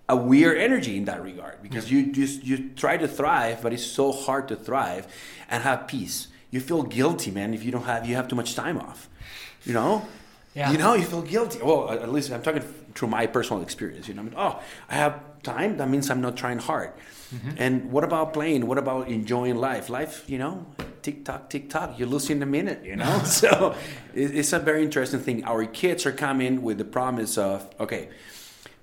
a 0.08 0.16
weird 0.16 0.58
energy 0.58 0.96
in 0.96 1.06
that 1.06 1.22
regard 1.22 1.62
because 1.62 1.90
you 1.90 2.12
just 2.12 2.44
you 2.44 2.70
try 2.76 2.96
to 2.96 3.08
thrive 3.08 3.62
but 3.62 3.72
it's 3.72 3.84
so 3.84 4.12
hard 4.12 4.48
to 4.48 4.56
thrive 4.56 5.06
and 5.48 5.62
have 5.62 5.86
peace. 5.86 6.28
You 6.50 6.60
feel 6.60 6.82
guilty 6.82 7.30
man 7.30 7.54
if 7.54 7.64
you 7.64 7.72
don't 7.72 7.84
have 7.84 8.06
you 8.06 8.14
have 8.16 8.28
too 8.28 8.36
much 8.36 8.54
time 8.54 8.78
off 8.78 9.08
you 9.64 9.72
know? 9.72 10.06
Yeah. 10.54 10.70
you 10.70 10.78
know 10.78 10.94
you 10.94 11.04
feel 11.04 11.22
guilty. 11.22 11.58
Well 11.62 11.90
at 11.90 12.12
least 12.12 12.30
i'm 12.30 12.42
talking 12.42 12.62
through 12.94 13.08
my 13.08 13.26
personal 13.26 13.62
experience 13.62 14.06
you 14.06 14.14
know 14.14 14.20
I 14.20 14.24
mean, 14.24 14.34
oh 14.36 14.62
i 14.88 14.94
have 14.94 15.20
time 15.42 15.78
that 15.78 15.88
means 15.88 16.10
i'm 16.10 16.20
not 16.20 16.36
trying 16.36 16.58
hard. 16.58 16.92
Mm-hmm. 17.34 17.50
and 17.56 17.90
what 17.90 18.04
about 18.04 18.32
playing? 18.32 18.66
What 18.66 18.78
about 18.78 19.08
enjoying 19.08 19.56
life? 19.56 19.88
Life 19.88 20.28
you 20.28 20.38
know 20.38 20.66
tick 21.02 21.24
tock 21.24 21.50
tick 21.50 21.68
tock 21.70 21.98
you 21.98 22.06
lose 22.06 22.30
in 22.30 22.42
a 22.42 22.46
minute 22.46 22.84
you 22.84 22.96
know? 22.96 23.18
So 23.24 23.74
it's 24.14 24.52
a 24.52 24.58
very 24.58 24.84
interesting 24.84 25.20
thing. 25.20 25.44
Our 25.44 25.64
kids 25.64 26.06
are 26.06 26.12
coming 26.12 26.62
with 26.62 26.76
the 26.78 26.84
promise 26.84 27.36
of 27.38 27.68
okay 27.80 28.10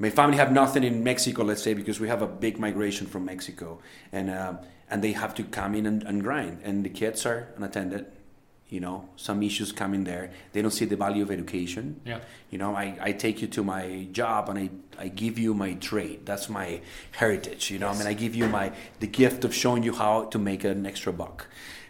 my 0.01 0.09
family 0.09 0.37
have 0.37 0.51
nothing 0.51 0.83
in 0.83 1.03
Mexico, 1.03 1.43
let's 1.43 1.61
say, 1.61 1.75
because 1.75 1.99
we 1.99 2.07
have 2.07 2.23
a 2.23 2.27
big 2.27 2.57
migration 2.57 3.05
from 3.05 3.23
Mexico, 3.25 3.79
and 4.11 4.31
uh, 4.31 4.53
and 4.89 5.03
they 5.03 5.11
have 5.11 5.35
to 5.35 5.43
come 5.43 5.75
in 5.75 5.85
and, 5.85 6.01
and 6.03 6.23
grind, 6.23 6.59
and 6.63 6.83
the 6.83 6.89
kids 6.89 7.25
are 7.25 7.49
unattended. 7.55 8.07
You 8.67 8.79
know, 8.79 9.09
some 9.15 9.43
issues 9.43 9.71
come 9.71 9.93
in 9.93 10.05
there. 10.05 10.31
They 10.53 10.61
don't 10.61 10.71
see 10.71 10.85
the 10.85 10.95
value 10.95 11.23
of 11.23 11.29
education. 11.29 11.99
Yeah. 12.05 12.19
You 12.49 12.57
know, 12.57 12.73
I, 12.73 12.97
I 13.01 13.11
take 13.11 13.41
you 13.41 13.47
to 13.49 13.63
my 13.65 14.07
job 14.13 14.47
and 14.47 14.57
I, 14.57 14.69
I 14.97 15.07
give 15.09 15.37
you 15.37 15.53
my 15.53 15.73
trade. 15.73 16.25
That's 16.25 16.47
my 16.47 16.79
heritage. 17.11 17.69
You 17.69 17.79
know, 17.79 17.87
yes. 17.87 17.95
I 17.95 17.99
mean, 17.99 18.07
I 18.07 18.13
give 18.13 18.33
you 18.33 18.47
my 18.47 18.71
the 19.01 19.07
gift 19.07 19.43
of 19.43 19.53
showing 19.53 19.83
you 19.83 19.93
how 19.93 20.23
to 20.23 20.39
make 20.39 20.63
an 20.63 20.85
extra 20.85 21.11
buck. 21.11 21.47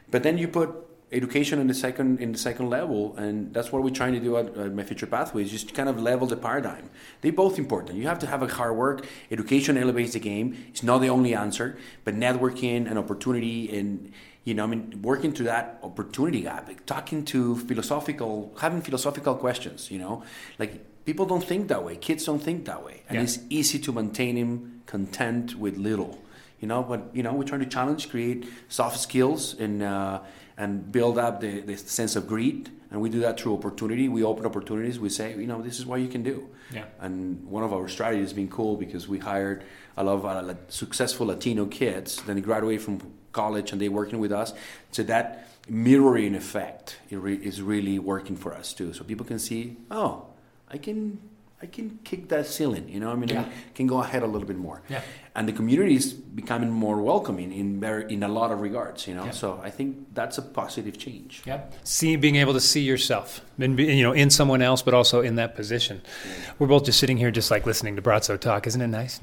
But 0.10 0.24
then 0.24 0.40
you 0.40 0.48
put 0.48 0.70
education 1.12 1.60
in 1.60 1.68
the 1.68 1.74
second 1.74 2.20
in 2.20 2.32
the 2.32 2.38
second 2.38 2.70
level 2.70 3.16
and 3.18 3.54
that's 3.54 3.72
what 3.72 3.84
we're 3.84 3.90
trying 3.90 4.14
to 4.14 4.20
do 4.20 4.38
at, 4.38 4.56
at 4.58 4.74
my 4.74 4.84
future 4.84 5.06
pathways 5.06 5.52
just 5.52 5.74
kind 5.74 5.90
of 5.90 6.00
level 6.00 6.28
the 6.28 6.38
paradigm. 6.38 6.90
They're 7.22 7.34
both 7.34 7.58
important. 7.60 7.98
You 7.98 8.08
have 8.08 8.20
to 8.20 8.28
have 8.28 8.42
a 8.42 8.48
hard 8.48 8.76
work. 8.76 9.06
Education 9.30 9.78
elevates 9.78 10.14
the 10.14 10.20
game. 10.20 10.66
It's 10.70 10.84
not 10.84 11.00
the 11.00 11.10
only 11.10 11.36
answer 11.36 11.78
but 12.06 12.16
networking 12.16 12.90
and 12.90 12.98
opportunity 12.98 13.78
and 13.78 14.12
you 14.44 14.54
know 14.56 14.64
i 14.64 14.68
mean 14.68 15.00
working 15.04 15.32
to 15.32 15.44
that 15.44 15.80
opportunity 15.84 16.42
gap 16.42 16.68
like 16.68 16.84
talking 16.86 17.24
to 17.24 17.56
philosophical 17.58 18.52
having 18.60 18.82
philosophical 18.82 19.36
questions 19.36 19.92
you 19.92 20.00
know? 20.00 20.24
Like 20.58 21.06
people 21.06 21.26
don't 21.26 21.44
think 21.44 21.68
that 21.70 21.84
way. 21.84 21.96
Kids 21.96 22.26
don't 22.26 22.40
think 22.40 22.66
that 22.66 22.84
way. 22.84 23.04
And 23.10 23.16
yeah. 23.16 23.24
it's 23.24 23.40
easy 23.50 23.80
to 23.80 23.92
maintain 23.92 24.36
him 24.36 24.82
content 24.86 25.56
with 25.56 25.78
little 25.78 26.20
you 26.60 26.68
know? 26.68 26.84
But 26.84 27.10
you 27.14 27.24
know 27.24 27.34
we're 27.34 27.44
trying 27.44 27.62
to 27.62 27.72
challenge 27.78 28.10
create 28.10 28.48
soft 28.70 29.00
skills 29.00 29.56
and 29.60 29.84
uh, 29.84 30.22
and 30.62 30.92
build 30.92 31.18
up 31.18 31.42
the, 31.42 31.62
the 31.62 31.76
sense 31.76 32.16
of 32.16 32.28
greed. 32.28 32.70
And 32.92 33.02
we 33.02 33.10
do 33.10 33.22
that 33.22 33.40
through 33.40 33.56
opportunity. 33.56 34.08
We 34.08 34.24
open 34.24 34.46
opportunities. 34.46 35.00
We 35.00 35.10
say, 35.10 35.32
you 35.32 35.48
know, 35.48 35.60
this 35.60 35.80
is 35.80 35.88
what 35.88 36.02
you 36.02 36.08
can 36.08 36.22
do. 36.22 36.50
Yeah. 36.72 36.84
And 37.00 37.44
one 37.48 37.64
of 37.64 37.74
our 37.74 37.88
strategies 37.88 38.26
has 38.26 38.34
been 38.34 38.48
cool 38.48 38.78
because 38.78 39.08
we 39.08 39.18
hired 39.18 39.64
a 39.98 40.04
lot 40.04 40.18
of 40.18 40.26
uh, 40.26 40.54
successful 40.68 41.28
Latino 41.28 41.66
kids. 41.66 42.22
Then 42.28 42.36
they 42.36 42.44
graduate 42.44 42.80
from 42.80 43.02
college 43.32 43.72
and 43.72 43.82
they're 43.82 43.90
working 43.90 44.20
with 44.20 44.32
us. 44.32 44.54
So 44.92 45.02
that 45.04 45.50
mirroring 45.68 46.36
effect 46.36 46.98
is 47.10 47.60
really 47.60 47.98
working 47.98 48.36
for 48.36 48.54
us 48.54 48.72
too. 48.72 48.94
So 48.94 49.04
people 49.04 49.26
can 49.26 49.40
see, 49.40 49.78
oh, 49.90 50.28
I 50.70 50.78
can 50.78 51.20
I 51.64 51.68
can 51.68 52.00
kick 52.04 52.28
that 52.30 52.48
ceiling. 52.48 52.90
You 52.90 53.00
know, 53.00 53.12
I 53.12 53.16
mean, 53.16 53.30
yeah. 53.30 53.42
I 53.42 53.74
can 53.76 53.86
go 53.86 54.02
ahead 54.02 54.24
a 54.24 54.26
little 54.26 54.48
bit 54.48 54.58
more. 54.58 54.82
Yeah. 54.90 55.02
And 55.36 55.48
the 55.48 55.54
community 55.54 55.96
is 55.96 56.12
becoming 56.12 56.72
more 56.72 57.00
welcoming 57.00 57.54
in 57.54 57.80
very, 57.80 58.12
in 58.12 58.24
a 58.24 58.28
lot 58.28 58.52
of 58.52 58.62
regards. 58.62 59.08
You 59.08 59.14
know, 59.14 59.26
yeah. 59.26 59.32
so 59.32 59.62
I 59.64 59.70
think 59.70 60.16
that's 60.16 60.40
a 60.40 60.42
positive 60.42 60.98
change. 60.98 61.44
Yeah. 61.46 61.62
See, 61.84 62.16
being 62.16 62.38
able 62.38 62.54
to 62.54 62.60
see 62.60 62.82
yourself, 62.82 63.42
and 63.60 63.78
you 63.78 64.02
know, 64.02 64.12
in 64.12 64.32
someone 64.32 64.64
else, 64.64 64.82
but 64.82 64.96
also 64.96 65.22
in 65.22 65.36
that 65.36 65.56
position. 65.56 66.02
Yeah. 66.26 66.54
We're 66.58 66.68
both 66.68 66.86
just 66.86 67.00
sitting 67.00 67.18
here, 67.18 67.30
just 67.30 67.52
like 67.52 67.68
listening 67.68 67.96
to 67.96 68.02
Bratzo 68.02 68.40
talk. 68.40 68.66
Isn't 68.66 68.82
it 68.82 68.88
nice? 68.88 69.20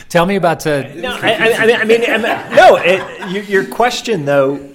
Tell 0.10 0.26
me 0.26 0.36
about. 0.36 0.66
Uh, 0.66 0.94
no, 0.96 1.16
I, 1.16 1.32
I, 1.32 1.66
mean, 1.66 1.76
I 1.76 1.84
mean, 1.84 2.04
I 2.10 2.18
mean 2.18 2.56
no. 2.56 2.76
It, 2.76 3.48
your 3.48 3.64
question 3.66 4.26
though 4.26 4.68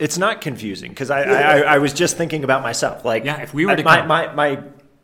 it's 0.00 0.16
not 0.16 0.40
confusing 0.40 0.90
because 0.90 1.10
I, 1.10 1.22
I, 1.22 1.58
I, 1.74 1.78
was 1.78 1.92
just 1.92 2.16
thinking 2.16 2.42
about 2.42 2.62
myself. 2.62 3.04
Like, 3.04 3.26
yeah, 3.26 3.42
if 3.42 3.52
we 3.52 3.66
were 3.66 3.76
to 3.76 3.82
my, 3.82 4.00
my, 4.06 4.32
my 4.32 4.62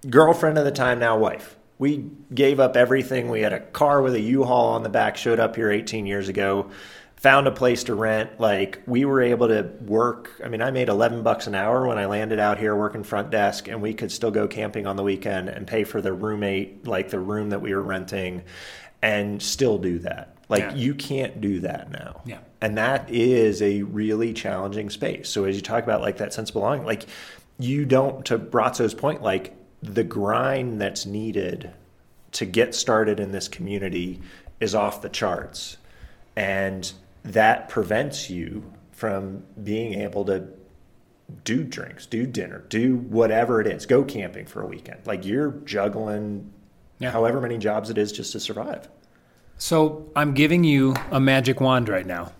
girlfriend 0.08 0.58
at 0.58 0.64
the 0.64 0.70
time, 0.70 0.98
now 0.98 1.18
wife. 1.18 1.56
We 1.78 2.10
gave 2.32 2.58
up 2.58 2.76
everything. 2.76 3.28
We 3.28 3.42
had 3.42 3.52
a 3.52 3.60
car 3.60 4.00
with 4.00 4.14
a 4.14 4.20
U-Haul 4.20 4.68
on 4.68 4.82
the 4.82 4.88
back, 4.88 5.16
showed 5.16 5.38
up 5.38 5.56
here 5.56 5.70
18 5.70 6.06
years 6.06 6.28
ago, 6.28 6.70
found 7.16 7.46
a 7.46 7.50
place 7.50 7.84
to 7.84 7.94
rent. 7.94 8.40
Like 8.40 8.82
we 8.86 9.04
were 9.04 9.20
able 9.20 9.48
to 9.48 9.70
work. 9.82 10.40
I 10.42 10.48
mean, 10.48 10.62
I 10.62 10.70
made 10.70 10.88
11 10.88 11.22
bucks 11.22 11.46
an 11.46 11.54
hour 11.54 11.86
when 11.86 11.98
I 11.98 12.06
landed 12.06 12.38
out 12.38 12.58
here 12.58 12.74
working 12.74 13.04
front 13.04 13.30
desk, 13.30 13.68
and 13.68 13.82
we 13.82 13.92
could 13.92 14.10
still 14.10 14.30
go 14.30 14.48
camping 14.48 14.86
on 14.86 14.96
the 14.96 15.02
weekend 15.02 15.48
and 15.48 15.66
pay 15.66 15.84
for 15.84 16.00
the 16.00 16.12
roommate, 16.12 16.86
like 16.86 17.10
the 17.10 17.20
room 17.20 17.50
that 17.50 17.60
we 17.60 17.74
were 17.74 17.82
renting, 17.82 18.42
and 19.02 19.42
still 19.42 19.76
do 19.76 19.98
that. 20.00 20.36
Like 20.48 20.62
yeah. 20.62 20.74
you 20.74 20.94
can't 20.94 21.40
do 21.40 21.60
that 21.60 21.90
now. 21.90 22.22
Yeah. 22.24 22.38
And 22.60 22.78
that 22.78 23.10
is 23.10 23.60
a 23.60 23.82
really 23.82 24.32
challenging 24.32 24.90
space. 24.90 25.28
So 25.28 25.44
as 25.44 25.56
you 25.56 25.62
talk 25.62 25.84
about 25.84 26.00
like 26.00 26.18
that 26.18 26.32
sense 26.32 26.50
of 26.50 26.54
belonging, 26.54 26.86
like 26.86 27.06
you 27.58 27.84
don't 27.84 28.24
to 28.26 28.38
Bratzo's 28.38 28.94
point, 28.94 29.22
like 29.22 29.55
the 29.82 30.04
grind 30.04 30.80
that's 30.80 31.06
needed 31.06 31.72
to 32.32 32.44
get 32.44 32.74
started 32.74 33.20
in 33.20 33.32
this 33.32 33.48
community 33.48 34.20
is 34.60 34.74
off 34.74 35.02
the 35.02 35.08
charts. 35.08 35.76
And 36.34 36.90
that 37.24 37.68
prevents 37.68 38.28
you 38.30 38.70
from 38.92 39.44
being 39.62 40.00
able 40.00 40.24
to 40.26 40.46
do 41.44 41.64
drinks, 41.64 42.06
do 42.06 42.26
dinner, 42.26 42.64
do 42.68 42.96
whatever 42.96 43.60
it 43.60 43.66
is, 43.66 43.86
go 43.86 44.04
camping 44.04 44.46
for 44.46 44.62
a 44.62 44.66
weekend. 44.66 45.00
Like 45.06 45.24
you're 45.24 45.52
juggling 45.64 46.52
yeah. 46.98 47.10
however 47.10 47.40
many 47.40 47.58
jobs 47.58 47.90
it 47.90 47.98
is 47.98 48.12
just 48.12 48.32
to 48.32 48.40
survive. 48.40 48.88
So 49.58 50.10
I'm 50.14 50.34
giving 50.34 50.64
you 50.64 50.94
a 51.10 51.18
magic 51.18 51.60
wand 51.60 51.88
right 51.88 52.06
now 52.06 52.32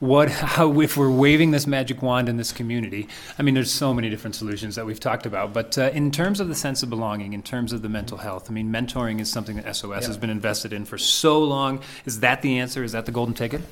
what 0.00 0.28
how 0.28 0.80
if 0.80 0.96
we're 0.96 1.10
waving 1.10 1.50
this 1.52 1.66
magic 1.66 2.02
wand 2.02 2.28
in 2.28 2.36
this 2.36 2.52
community 2.52 3.08
i 3.38 3.42
mean 3.42 3.54
there's 3.54 3.70
so 3.70 3.94
many 3.94 4.10
different 4.10 4.34
solutions 4.34 4.74
that 4.74 4.84
we've 4.84 5.00
talked 5.00 5.24
about 5.24 5.52
but 5.52 5.78
uh, 5.78 5.90
in 5.94 6.10
terms 6.10 6.40
of 6.40 6.48
the 6.48 6.54
sense 6.54 6.82
of 6.82 6.90
belonging 6.90 7.32
in 7.32 7.42
terms 7.42 7.72
of 7.72 7.80
the 7.82 7.88
mental 7.88 8.18
health 8.18 8.50
i 8.50 8.52
mean 8.52 8.72
mentoring 8.72 9.20
is 9.20 9.30
something 9.30 9.56
that 9.56 9.76
sos 9.76 9.90
yeah. 9.90 10.06
has 10.06 10.16
been 10.16 10.30
invested 10.30 10.72
in 10.72 10.84
for 10.84 10.98
so 10.98 11.38
long 11.38 11.80
is 12.04 12.20
that 12.20 12.42
the 12.42 12.58
answer 12.58 12.82
is 12.82 12.92
that 12.92 13.06
the 13.06 13.12
golden 13.12 13.34
ticket 13.34 13.62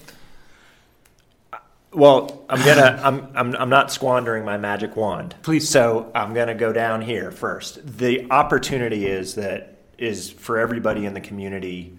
well, 1.94 2.44
I'm 2.48 2.64
gonna. 2.64 3.00
I'm, 3.04 3.28
I'm. 3.34 3.54
I'm 3.54 3.68
not 3.68 3.92
squandering 3.92 4.44
my 4.44 4.56
magic 4.56 4.96
wand. 4.96 5.34
Please. 5.42 5.68
So 5.68 6.10
I'm 6.14 6.32
gonna 6.32 6.54
go 6.54 6.72
down 6.72 7.02
here 7.02 7.30
first. 7.30 7.80
The 7.98 8.30
opportunity 8.30 9.06
is 9.06 9.34
that 9.34 9.76
is 9.98 10.30
for 10.30 10.58
everybody 10.58 11.04
in 11.06 11.14
the 11.14 11.20
community 11.20 11.96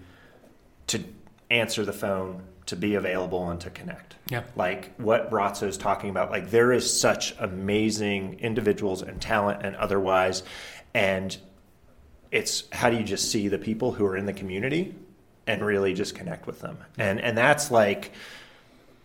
to 0.88 1.02
answer 1.50 1.84
the 1.84 1.92
phone, 1.92 2.42
to 2.66 2.76
be 2.76 2.94
available 2.94 3.50
and 3.50 3.60
to 3.60 3.70
connect. 3.70 4.16
Yeah. 4.30 4.42
Like 4.56 4.94
what 4.96 5.30
Bratzo 5.30 5.68
is 5.68 5.76
talking 5.76 6.10
about, 6.10 6.30
like 6.30 6.50
there 6.50 6.72
is 6.72 6.90
such 6.98 7.34
amazing 7.38 8.40
individuals 8.40 9.02
and 9.02 9.20
talent 9.20 9.64
and 9.64 9.76
otherwise. 9.76 10.42
And 10.94 11.36
it's 12.30 12.64
how 12.72 12.90
do 12.90 12.96
you 12.96 13.04
just 13.04 13.30
see 13.30 13.48
the 13.48 13.58
people 13.58 13.92
who 13.92 14.06
are 14.06 14.16
in 14.16 14.26
the 14.26 14.32
community 14.32 14.94
and 15.46 15.64
really 15.64 15.94
just 15.94 16.14
connect 16.14 16.46
with 16.46 16.60
them? 16.60 16.78
And 16.96 17.20
and 17.20 17.36
that's 17.36 17.70
like 17.70 18.12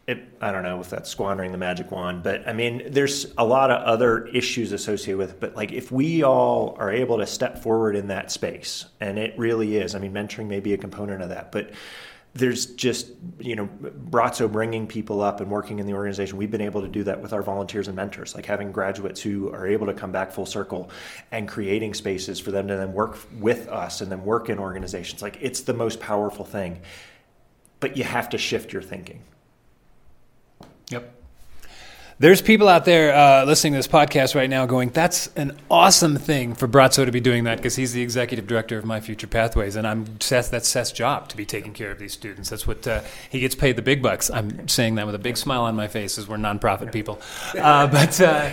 it, 0.10 0.28
I 0.42 0.52
don't 0.52 0.64
know 0.64 0.80
if 0.80 0.90
that's 0.90 1.08
squandering 1.08 1.52
the 1.52 1.60
magic 1.60 1.92
wand, 1.92 2.24
but 2.24 2.48
I 2.48 2.54
mean, 2.54 2.82
there's 2.88 3.32
a 3.38 3.46
lot 3.46 3.70
of 3.70 3.84
other 3.84 4.26
issues 4.26 4.72
associated 4.72 5.20
with 5.20 5.30
it. 5.34 5.40
But 5.40 5.56
like, 5.56 5.72
if 5.72 5.92
we 5.92 6.24
all 6.24 6.76
are 6.80 6.90
able 6.90 7.20
to 7.20 7.28
step 7.28 7.62
forward 7.62 7.96
in 7.96 8.08
that 8.08 8.32
space, 8.32 8.86
and 9.00 9.20
it 9.20 9.38
really 9.38 9.78
is, 9.78 9.94
I 9.94 10.00
mean, 10.00 10.12
mentoring 10.12 10.48
may 10.48 10.62
be 10.62 10.74
a 10.74 10.80
component 10.80 11.22
of 11.22 11.30
that, 11.30 11.52
but 11.52 11.70
there's 12.34 12.68
just 12.68 13.08
you 13.40 13.56
know 13.56 13.68
Bratzo 14.10 14.52
bringing 14.52 14.86
people 14.88 15.22
up 15.22 15.42
and 15.42 15.50
working 15.50 15.80
in 15.80 15.86
the 15.88 15.94
organization. 15.94 16.38
We've 16.38 16.52
been 16.52 16.62
able 16.62 16.82
to 16.82 16.88
do 16.88 17.04
that 17.04 17.22
with 17.22 17.34
our 17.34 17.42
volunteers 17.42 17.88
and 17.88 17.96
mentors, 17.96 18.36
like 18.36 18.46
having 18.46 18.72
graduates 18.72 19.22
who 19.22 19.50
are 19.52 19.68
able 19.68 19.88
to 19.88 19.94
come 19.94 20.12
back 20.12 20.32
full 20.32 20.46
circle 20.46 20.92
and 21.32 21.48
creating 21.48 21.94
spaces 21.94 22.40
for 22.40 22.52
them 22.52 22.68
to 22.68 22.76
then 22.76 22.94
work 22.94 23.18
with 23.40 23.68
us 23.68 24.02
and 24.02 24.12
then 24.12 24.24
work 24.24 24.50
in 24.50 24.60
organizations. 24.60 25.22
Like 25.22 25.38
it's 25.42 25.62
the 25.62 25.74
most 25.74 26.00
powerful 26.00 26.46
thing, 26.46 26.82
but 27.80 27.98
you 27.98 28.04
have 28.04 28.30
to 28.30 28.38
shift 28.38 28.74
your 28.74 28.84
thinking. 28.84 29.22
Yep. 30.90 31.19
There's 32.22 32.42
people 32.42 32.68
out 32.68 32.84
there 32.84 33.16
uh, 33.16 33.46
listening 33.46 33.72
to 33.72 33.80
this 33.80 33.88
podcast 33.88 34.36
right 34.36 34.50
now 34.50 34.66
going, 34.66 34.90
that's 34.90 35.28
an 35.38 35.58
awesome 35.72 36.18
thing 36.18 36.54
for 36.54 36.68
Bratzo 36.68 37.06
to 37.06 37.14
be 37.14 37.22
doing 37.22 37.46
that 37.46 37.60
because 37.60 37.78
he's 37.78 37.94
the 37.94 38.02
executive 38.02 38.46
director 38.46 38.78
of 38.78 38.84
My 38.84 39.00
Future 39.00 39.26
Pathways. 39.26 39.78
And 39.78 39.88
I'm 39.88 40.20
Seth, 40.20 40.52
that's 40.52 40.68
Seth's 40.68 40.92
job 40.92 41.30
to 41.30 41.38
be 41.38 41.46
taking 41.46 41.72
care 41.72 41.92
of 41.92 41.98
these 41.98 42.12
students. 42.12 42.50
That's 42.50 42.68
what 42.68 42.86
uh, 42.86 43.04
he 43.30 43.40
gets 43.40 43.56
paid 43.56 43.78
the 43.78 43.82
big 43.82 44.02
bucks. 44.02 44.30
I'm 44.30 44.68
saying 44.68 44.96
that 44.96 45.06
with 45.06 45.16
a 45.16 45.20
big 45.20 45.38
smile 45.38 45.62
on 45.62 45.78
my 45.78 45.88
face 45.88 46.18
as 46.18 46.28
we're 46.28 46.36
nonprofit 46.36 46.92
people. 46.92 47.22
Uh, 47.58 47.88
but 47.88 48.20
uh, 48.20 48.52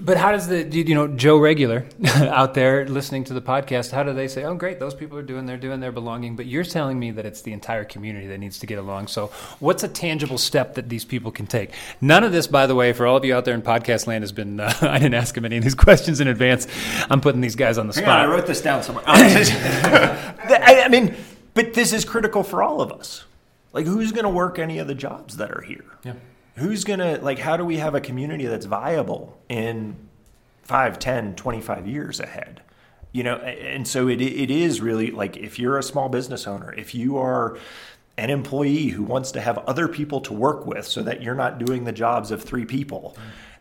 but 0.00 0.16
how 0.16 0.32
does 0.32 0.48
the 0.48 0.64
you 0.64 0.94
know 0.94 1.08
Joe 1.08 1.38
regular 1.38 1.86
out 2.16 2.54
there 2.54 2.86
listening 2.86 3.24
to 3.24 3.34
the 3.34 3.42
podcast? 3.42 3.90
How 3.90 4.02
do 4.02 4.12
they 4.12 4.28
say, 4.28 4.44
"Oh, 4.44 4.54
great, 4.54 4.78
those 4.78 4.94
people 4.94 5.18
are 5.18 5.22
doing 5.22 5.46
they're 5.46 5.56
doing 5.56 5.80
their 5.80 5.92
belonging"? 5.92 6.36
But 6.36 6.46
you're 6.46 6.64
telling 6.64 6.98
me 6.98 7.10
that 7.12 7.26
it's 7.26 7.42
the 7.42 7.52
entire 7.52 7.84
community 7.84 8.26
that 8.28 8.38
needs 8.38 8.58
to 8.60 8.66
get 8.66 8.78
along. 8.78 9.08
So, 9.08 9.28
what's 9.60 9.82
a 9.82 9.88
tangible 9.88 10.38
step 10.38 10.74
that 10.74 10.88
these 10.88 11.04
people 11.04 11.30
can 11.30 11.46
take? 11.46 11.70
None 12.00 12.24
of 12.24 12.32
this, 12.32 12.46
by 12.46 12.66
the 12.66 12.74
way, 12.74 12.92
for 12.92 13.06
all 13.06 13.16
of 13.16 13.24
you 13.24 13.34
out 13.34 13.44
there 13.44 13.54
in 13.54 13.62
podcast 13.62 14.06
land, 14.06 14.22
has 14.22 14.32
been. 14.32 14.60
Uh, 14.60 14.72
I 14.82 14.98
didn't 14.98 15.14
ask 15.14 15.36
him 15.36 15.44
any 15.44 15.56
of 15.56 15.64
these 15.64 15.74
questions 15.86 16.20
in 16.20 16.28
advance. 16.28 16.66
I'm 17.10 17.20
putting 17.20 17.40
these 17.40 17.56
guys 17.56 17.78
on 17.78 17.86
the 17.86 17.92
spot. 17.92 18.20
I 18.20 18.26
wrote 18.26 18.46
this 18.46 18.60
down 18.60 18.82
somewhere. 18.82 19.04
I 19.06 20.88
mean, 20.90 21.14
but 21.54 21.74
this 21.74 21.92
is 21.92 22.04
critical 22.04 22.42
for 22.42 22.62
all 22.62 22.80
of 22.80 22.92
us. 22.92 23.24
Like, 23.72 23.86
who's 23.86 24.12
going 24.12 24.24
to 24.24 24.30
work 24.30 24.58
any 24.58 24.78
of 24.78 24.86
the 24.86 24.94
jobs 24.94 25.36
that 25.38 25.50
are 25.50 25.62
here? 25.62 25.84
Yeah 26.04 26.14
who's 26.54 26.84
to 26.84 27.18
like 27.22 27.38
how 27.38 27.56
do 27.56 27.64
we 27.64 27.78
have 27.78 27.94
a 27.94 28.00
community 28.00 28.46
that's 28.46 28.66
viable 28.66 29.38
in 29.48 29.96
5 30.62 30.98
10 30.98 31.34
25 31.34 31.86
years 31.86 32.20
ahead? 32.20 32.62
You 33.12 33.22
know 33.22 33.36
and 33.36 33.86
so 33.86 34.08
it, 34.08 34.20
it 34.20 34.50
is 34.50 34.80
really 34.80 35.10
like 35.10 35.36
if 35.36 35.58
you're 35.58 35.78
a 35.78 35.82
small 35.82 36.08
business 36.08 36.46
owner 36.46 36.72
if 36.74 36.94
you 36.94 37.16
are 37.18 37.58
an 38.16 38.30
employee 38.30 38.88
who 38.88 39.02
wants 39.02 39.32
to 39.32 39.40
have 39.40 39.58
other 39.58 39.88
people 39.88 40.20
to 40.20 40.32
work 40.32 40.66
with 40.66 40.86
so 40.86 41.02
that 41.02 41.22
you're 41.22 41.34
not 41.34 41.58
doing 41.58 41.84
the 41.84 41.92
jobs 41.92 42.30
of 42.30 42.42
three 42.42 42.64
people 42.64 43.16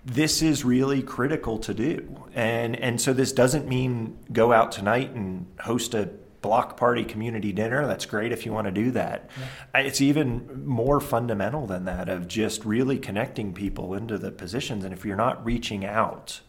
this 0.06 0.42
is 0.42 0.66
really 0.66 1.02
critical 1.02 1.58
to 1.60 1.74
do. 1.74 2.26
And 2.34 2.76
and 2.76 3.00
so 3.00 3.14
this 3.14 3.32
doesn't 3.32 3.68
mean 3.68 4.18
go 4.32 4.52
out 4.52 4.72
tonight 4.72 5.12
and 5.12 5.46
host 5.62 5.94
a 5.94 6.10
block 6.44 6.78
party 6.78 7.04
community 7.04 7.52
dinner. 7.52 7.88
That's 7.88 8.06
great 8.06 8.32
if 8.32 8.46
you 8.46 8.54
want 8.54 8.66
to 8.66 8.72
do 8.72 8.92
that. 8.92 9.32
Yeah. 9.74 9.82
It's 9.82 10.02
even 10.02 10.64
more 10.64 11.00
fundamental 11.00 11.66
than 11.66 11.86
that 11.86 12.10
of 12.10 12.28
just 12.28 12.64
really 12.64 13.00
connecting 13.00 13.54
people 13.54 13.96
into 13.96 14.20
the 14.20 14.30
positions. 14.30 14.84
And 14.84 14.94
if 14.94 15.04
you're 15.04 15.16
not 15.16 15.44
reaching 15.44 15.84
out 15.84 16.42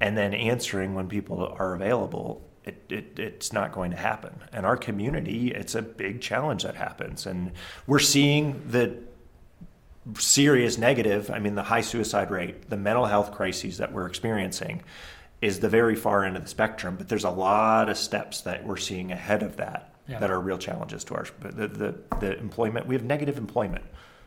and 0.00 0.16
then 0.16 0.32
answering 0.32 0.94
when 0.94 1.08
people 1.08 1.54
are 1.58 1.74
available, 1.74 2.48
it, 2.64 2.82
it, 2.88 3.18
it's 3.18 3.52
not 3.52 3.72
going 3.72 3.90
to 3.90 3.98
happen. 3.98 4.40
And 4.52 4.64
our 4.64 4.76
community, 4.76 5.50
it's 5.50 5.74
a 5.74 5.82
big 5.82 6.22
challenge 6.22 6.62
that 6.62 6.76
happens. 6.76 7.26
And 7.26 7.52
we're 7.86 7.98
seeing 7.98 8.62
the 8.70 8.96
serious 10.18 10.78
negative, 10.78 11.30
I 11.30 11.40
mean, 11.40 11.54
the 11.54 11.62
high 11.64 11.80
suicide 11.80 12.30
rate, 12.30 12.70
the 12.70 12.76
mental 12.76 13.06
health 13.06 13.32
crises 13.32 13.78
that 13.78 13.92
we're 13.92 14.06
experiencing 14.06 14.82
is 15.40 15.60
the 15.60 15.68
very 15.68 15.96
far 15.96 16.24
end 16.24 16.36
of 16.36 16.42
the 16.42 16.48
spectrum, 16.48 16.96
but 16.96 17.08
there's 17.08 17.24
a 17.24 17.30
lot 17.30 17.88
of 17.88 17.98
steps 17.98 18.42
that 18.42 18.64
we're 18.66 18.76
seeing 18.76 19.12
ahead 19.12 19.42
of 19.42 19.56
that 19.56 19.94
yeah. 20.08 20.18
that 20.18 20.30
are 20.30 20.40
real 20.40 20.58
challenges 20.58 21.04
to 21.04 21.14
our 21.14 21.26
the, 21.40 21.68
the, 21.68 21.94
the 22.20 22.38
employment. 22.38 22.86
We 22.86 22.94
have 22.94 23.04
negative 23.04 23.38
employment. 23.38 23.84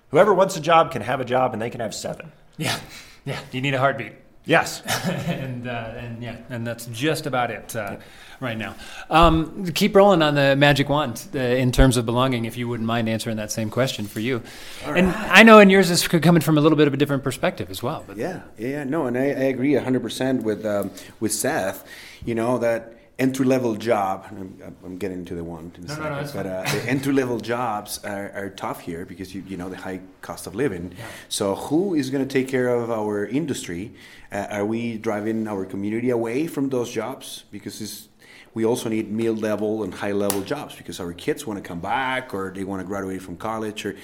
Whoever 0.09 0.33
wants 0.33 0.55
a 0.55 0.61
job 0.61 0.91
can 0.91 1.01
have 1.01 1.19
a 1.19 1.25
job, 1.25 1.53
and 1.53 1.61
they 1.61 1.69
can 1.69 1.81
have 1.81 1.93
seven. 1.93 2.31
Yeah, 2.57 2.79
yeah. 3.25 3.39
You 3.51 3.61
need 3.61 3.73
a 3.73 3.79
heartbeat. 3.79 4.13
Yes, 4.47 4.81
and 5.27 5.67
uh, 5.67 5.93
and 5.97 6.23
yeah, 6.23 6.37
and 6.49 6.65
that's 6.65 6.85
just 6.85 7.25
about 7.25 7.51
it 7.51 7.75
uh, 7.75 7.97
right 8.39 8.57
now. 8.57 8.75
Um, 9.09 9.65
keep 9.73 9.93
rolling 9.93 10.21
on 10.21 10.35
the 10.35 10.55
magic 10.55 10.87
wand 10.87 11.27
uh, 11.35 11.39
in 11.39 11.73
terms 11.73 11.97
of 11.97 12.05
belonging, 12.05 12.45
if 12.45 12.55
you 12.55 12.69
wouldn't 12.69 12.87
mind 12.87 13.09
answering 13.09 13.35
that 13.37 13.51
same 13.51 13.69
question 13.69 14.07
for 14.07 14.21
you. 14.21 14.41
and 14.85 15.09
I 15.09 15.43
know, 15.43 15.59
in 15.59 15.69
yours 15.69 15.91
is 15.91 16.07
coming 16.07 16.41
from 16.41 16.57
a 16.57 16.61
little 16.61 16.77
bit 16.77 16.87
of 16.87 16.93
a 16.93 16.97
different 16.97 17.25
perspective 17.25 17.69
as 17.69 17.83
well. 17.83 18.05
But. 18.07 18.15
Yeah, 18.15 18.41
yeah, 18.57 18.85
no, 18.85 19.05
and 19.07 19.17
I, 19.17 19.25
I 19.25 19.49
agree 19.51 19.75
hundred 19.75 20.01
percent 20.01 20.43
with 20.43 20.65
um, 20.65 20.91
with 21.19 21.33
Seth. 21.33 21.85
You 22.25 22.33
know 22.33 22.57
that 22.59 22.96
entry 23.19 23.45
level 23.45 23.75
job. 23.75 24.25
I'm, 24.29 24.75
I'm, 24.85 24.97
getting 24.97 25.19
into 25.19 25.35
the 25.35 25.43
one 25.43 25.71
in 25.77 25.85
a 25.85 25.87
no, 25.87 25.93
second, 25.93 26.11
no, 26.11 26.21
no, 26.21 26.31
but 26.33 26.45
uh, 26.45 26.63
the 26.63 26.89
entry 26.89 27.13
level 27.13 27.39
jobs 27.39 27.99
are, 28.03 28.31
are, 28.35 28.49
tough 28.49 28.81
here 28.81 29.05
because 29.05 29.33
you 29.33 29.43
you 29.47 29.57
know 29.57 29.69
the 29.69 29.77
high 29.77 30.01
cost 30.21 30.47
of 30.47 30.55
living. 30.55 30.93
Yeah. 30.97 31.05
So 31.29 31.55
who 31.55 31.95
is 31.95 32.09
going 32.09 32.27
to 32.27 32.31
take 32.31 32.47
care 32.47 32.69
of 32.69 32.91
our 32.91 33.25
industry? 33.25 33.93
Uh, 34.31 34.47
are 34.51 34.65
we 34.65 34.97
driving 34.97 35.47
our 35.47 35.65
community 35.65 36.09
away 36.09 36.47
from 36.47 36.69
those 36.69 36.91
jobs 36.91 37.43
because 37.51 38.07
we 38.53 38.65
also 38.65 38.89
need 38.89 39.11
mid 39.11 39.39
level 39.39 39.83
and 39.83 39.93
high 39.93 40.11
level 40.11 40.41
jobs 40.41 40.75
because 40.75 40.99
our 40.99 41.13
kids 41.13 41.45
want 41.45 41.61
to 41.61 41.67
come 41.67 41.79
back 41.79 42.33
or 42.33 42.51
they 42.55 42.63
want 42.63 42.81
to 42.81 42.87
graduate 42.87 43.21
from 43.21 43.37
college 43.37 43.85
or 43.85 43.95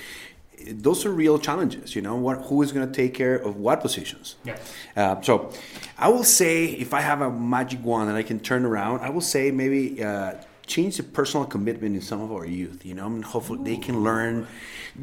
those 0.71 1.05
are 1.05 1.11
real 1.11 1.39
challenges. 1.39 1.95
You 1.95 2.01
know, 2.01 2.15
what 2.15 2.43
who 2.43 2.61
is 2.61 2.71
going 2.71 2.87
to 2.87 2.93
take 2.93 3.13
care 3.13 3.35
of 3.35 3.57
what 3.57 3.81
positions? 3.81 4.35
Yeah. 4.43 4.57
Uh, 4.95 5.21
so, 5.21 5.51
I 5.97 6.09
will 6.09 6.23
say 6.23 6.65
if 6.65 6.93
I 6.93 7.01
have 7.01 7.21
a 7.21 7.31
magic 7.31 7.83
wand 7.83 8.09
and 8.09 8.17
I 8.17 8.23
can 8.23 8.39
turn 8.39 8.65
around, 8.65 9.01
I 9.01 9.09
will 9.09 9.21
say 9.21 9.51
maybe 9.51 10.03
uh, 10.03 10.33
change 10.65 10.97
the 10.97 11.03
personal 11.03 11.45
commitment 11.45 11.95
in 11.95 12.01
some 12.01 12.21
of 12.21 12.31
our 12.31 12.45
youth. 12.45 12.85
You 12.85 12.95
know, 12.95 13.07
and 13.07 13.23
hopefully 13.23 13.59
Ooh. 13.59 13.63
they 13.63 13.77
can 13.77 14.03
learn. 14.03 14.47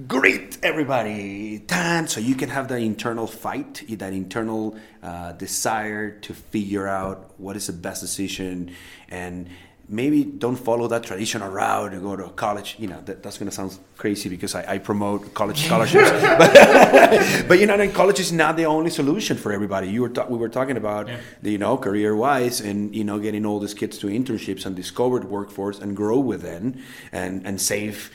Greet 0.07 0.57
everybody, 0.63 1.59
time, 1.67 2.07
so 2.07 2.21
you 2.21 2.37
can 2.37 2.49
have 2.49 2.69
that 2.69 2.81
internal 2.81 3.27
fight, 3.27 3.83
that 3.99 4.13
internal 4.13 4.77
uh, 5.03 5.33
desire 5.33 6.13
to 6.21 6.33
figure 6.33 6.87
out 6.87 7.33
what 7.39 7.57
is 7.57 7.67
the 7.67 7.73
best 7.73 8.01
decision 8.01 8.73
and 9.09 9.49
maybe 9.91 10.25
don't 10.25 10.57
follow 10.57 10.87
that 10.89 11.03
traditional 11.03 11.51
route 11.51 11.93
and 11.93 12.03
go 12.03 12.17
to 12.17 12.29
college. 12.31 12.77
You 12.79 12.89
know, 12.89 13.01
that, 13.03 13.23
that's 13.23 13.39
going 13.39 13.51
to 13.51 13.55
sound 13.55 13.77
crazy 13.97 14.29
because 14.29 14.55
I, 14.55 14.75
I 14.75 14.79
promote 14.79 15.35
college 15.35 15.65
scholarships. 15.67 16.11
but, 16.39 17.45
but, 17.49 17.59
you 17.59 17.67
know, 17.67 17.91
college 17.91 18.21
is 18.21 18.33
not 18.33 18.57
the 18.57 18.67
only 18.67 18.91
solution 18.91 19.37
for 19.37 19.53
everybody. 19.53 19.89
You 19.89 20.03
were 20.03 20.09
ta- 20.09 20.27
we 20.29 20.39
were 20.39 20.49
talking 20.49 20.77
about, 20.77 21.09
yeah. 21.09 21.21
the, 21.43 21.51
you 21.51 21.59
know, 21.59 21.77
career 21.77 22.15
wise 22.15 22.61
and, 22.61 22.95
you 22.95 23.05
know, 23.05 23.19
getting 23.19 23.45
all 23.45 23.59
these 23.59 23.75
kids 23.75 23.99
to 23.99 24.07
internships 24.07 24.65
and 24.65 24.77
discover 24.77 25.19
the 25.19 25.27
workforce 25.27 25.81
and 25.81 25.97
grow 25.97 26.19
within 26.19 26.83
and, 27.13 27.45
and 27.45 27.61
save 27.61 28.11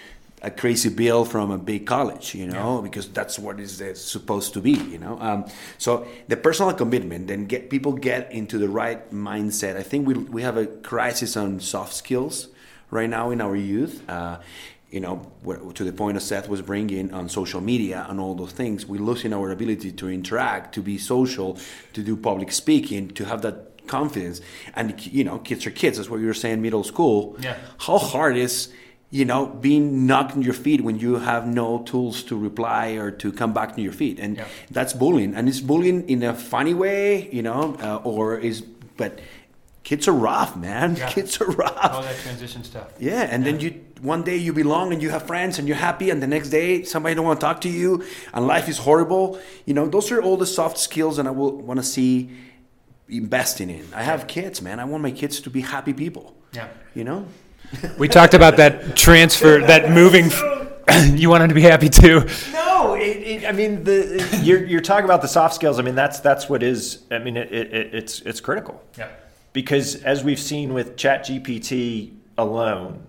a 0.45 0.51
crazy 0.51 0.89
bill 0.89 1.25
from 1.25 1.49
a 1.49 1.57
big 1.57 1.87
college, 1.87 2.35
you 2.35 2.45
know, 2.45 2.75
yeah. 2.75 2.81
because 2.81 3.09
that's 3.09 3.39
what 3.39 3.59
is 3.59 3.81
supposed 3.99 4.53
to 4.53 4.61
be, 4.61 4.73
you 4.73 4.99
know. 4.99 5.17
Um, 5.19 5.45
so 5.79 6.05
the 6.27 6.37
personal 6.37 6.71
commitment, 6.73 7.27
then 7.27 7.45
get 7.45 7.71
people 7.71 7.93
get 7.93 8.31
into 8.31 8.59
the 8.59 8.69
right 8.69 9.11
mindset. 9.11 9.75
I 9.75 9.81
think 9.81 10.07
we 10.07 10.13
we 10.13 10.43
have 10.43 10.57
a 10.57 10.67
crisis 10.67 11.35
on 11.35 11.59
soft 11.59 11.93
skills 11.93 12.49
right 12.91 13.09
now 13.09 13.31
in 13.31 13.41
our 13.41 13.55
youth. 13.55 14.07
Uh, 14.07 14.37
you 14.91 14.99
know, 14.99 15.15
to 15.73 15.83
the 15.83 15.91
point 15.91 16.15
of 16.15 16.23
Seth 16.23 16.47
was 16.47 16.61
bringing 16.61 17.11
on 17.11 17.27
social 17.27 17.59
media 17.59 18.05
and 18.07 18.19
all 18.19 18.35
those 18.35 18.53
things, 18.53 18.85
we're 18.85 19.01
losing 19.01 19.33
our 19.33 19.51
ability 19.51 19.91
to 19.91 20.09
interact, 20.09 20.75
to 20.75 20.81
be 20.81 20.97
social, 20.97 21.57
to 21.93 22.03
do 22.03 22.15
public 22.15 22.51
speaking, 22.51 23.09
to 23.09 23.25
have 23.25 23.41
that 23.41 23.87
confidence. 23.87 24.41
And 24.75 24.87
you 25.05 25.23
know, 25.23 25.39
kids 25.39 25.65
are 25.65 25.71
kids. 25.71 25.97
That's 25.97 26.09
what 26.09 26.19
you 26.19 26.27
were 26.27 26.41
saying, 26.45 26.61
middle 26.61 26.83
school. 26.83 27.35
Yeah. 27.39 27.57
How 27.79 27.97
hard 27.97 28.37
is 28.37 28.71
you 29.15 29.23
know, 29.23 29.45
being 29.45 30.05
knocked 30.05 30.33
on 30.35 30.41
your 30.41 30.53
feet 30.53 30.81
when 30.81 30.99
you 30.99 31.15
have 31.15 31.47
no 31.47 31.81
tools 31.83 32.21
to 32.21 32.37
reply 32.37 32.89
or 32.89 33.11
to 33.11 33.31
come 33.31 33.53
back 33.53 33.73
to 33.75 33.81
your 33.81 33.93
feet, 33.93 34.19
and 34.19 34.35
yeah. 34.35 34.45
that's 34.69 34.91
bullying. 34.91 35.33
And 35.33 35.47
it's 35.47 35.61
bullying 35.61 36.09
in 36.09 36.21
a 36.21 36.33
funny 36.33 36.73
way, 36.73 37.29
you 37.31 37.41
know, 37.41 37.77
uh, 37.81 38.01
or 38.03 38.37
is 38.37 38.59
but 38.97 39.21
kids 39.85 40.09
are 40.09 40.17
rough, 40.31 40.57
man. 40.57 40.97
Yeah. 40.97 41.09
Kids 41.15 41.39
are 41.39 41.49
rough. 41.49 41.93
All 41.93 42.01
that 42.01 42.17
transition 42.17 42.65
stuff. 42.65 42.91
Yeah, 42.99 43.21
and 43.21 43.45
yeah. 43.45 43.51
then 43.51 43.61
you 43.61 43.69
one 44.01 44.23
day 44.23 44.35
you 44.35 44.51
belong 44.51 44.91
and 44.91 45.01
you 45.01 45.11
have 45.11 45.23
friends 45.23 45.59
and 45.59 45.65
you're 45.65 45.77
happy, 45.77 46.09
and 46.09 46.21
the 46.21 46.27
next 46.27 46.49
day 46.49 46.83
somebody 46.83 47.15
don't 47.15 47.25
want 47.25 47.39
to 47.39 47.45
talk 47.45 47.61
to 47.61 47.69
you, 47.69 48.03
and 48.33 48.45
life 48.45 48.67
is 48.67 48.79
horrible. 48.79 49.39
You 49.63 49.75
know, 49.75 49.87
those 49.87 50.11
are 50.11 50.21
all 50.21 50.35
the 50.35 50.45
soft 50.59 50.77
skills, 50.77 51.19
and 51.19 51.25
I 51.25 51.31
will 51.31 51.55
want 51.55 51.79
to 51.79 51.85
see 51.85 52.31
investing 53.07 53.69
in. 53.69 53.87
I 53.93 54.03
have 54.03 54.27
kids, 54.27 54.61
man. 54.61 54.81
I 54.81 54.83
want 54.83 55.03
my 55.03 55.11
kids 55.11 55.39
to 55.39 55.49
be 55.49 55.61
happy 55.61 55.93
people. 55.93 56.35
Yeah. 56.51 56.67
You 56.93 57.05
know. 57.05 57.27
We 57.97 58.07
talked 58.07 58.33
about 58.33 58.57
that 58.57 58.95
transfer, 58.95 59.59
that 59.61 59.91
moving. 59.91 60.29
you 61.17 61.29
want 61.29 61.43
him 61.43 61.49
to 61.49 61.55
be 61.55 61.61
happy 61.61 61.89
too. 61.89 62.27
No, 62.51 62.93
it, 62.93 63.17
it, 63.17 63.45
I 63.45 63.51
mean 63.51 63.83
the 63.83 64.39
you're 64.43 64.63
you're 64.63 64.81
talking 64.81 65.05
about 65.05 65.21
the 65.21 65.27
soft 65.27 65.55
skills. 65.55 65.79
I 65.79 65.81
mean 65.81 65.95
that's 65.95 66.19
that's 66.19 66.49
what 66.49 66.63
is. 66.63 67.03
I 67.11 67.19
mean 67.19 67.37
it, 67.37 67.51
it's 67.51 68.21
it's 68.21 68.39
critical. 68.39 68.83
Yeah. 68.97 69.09
Because 69.53 70.03
as 70.03 70.23
we've 70.23 70.39
seen 70.39 70.73
with 70.73 70.97
ChatGPT 70.97 72.13
alone, 72.37 73.07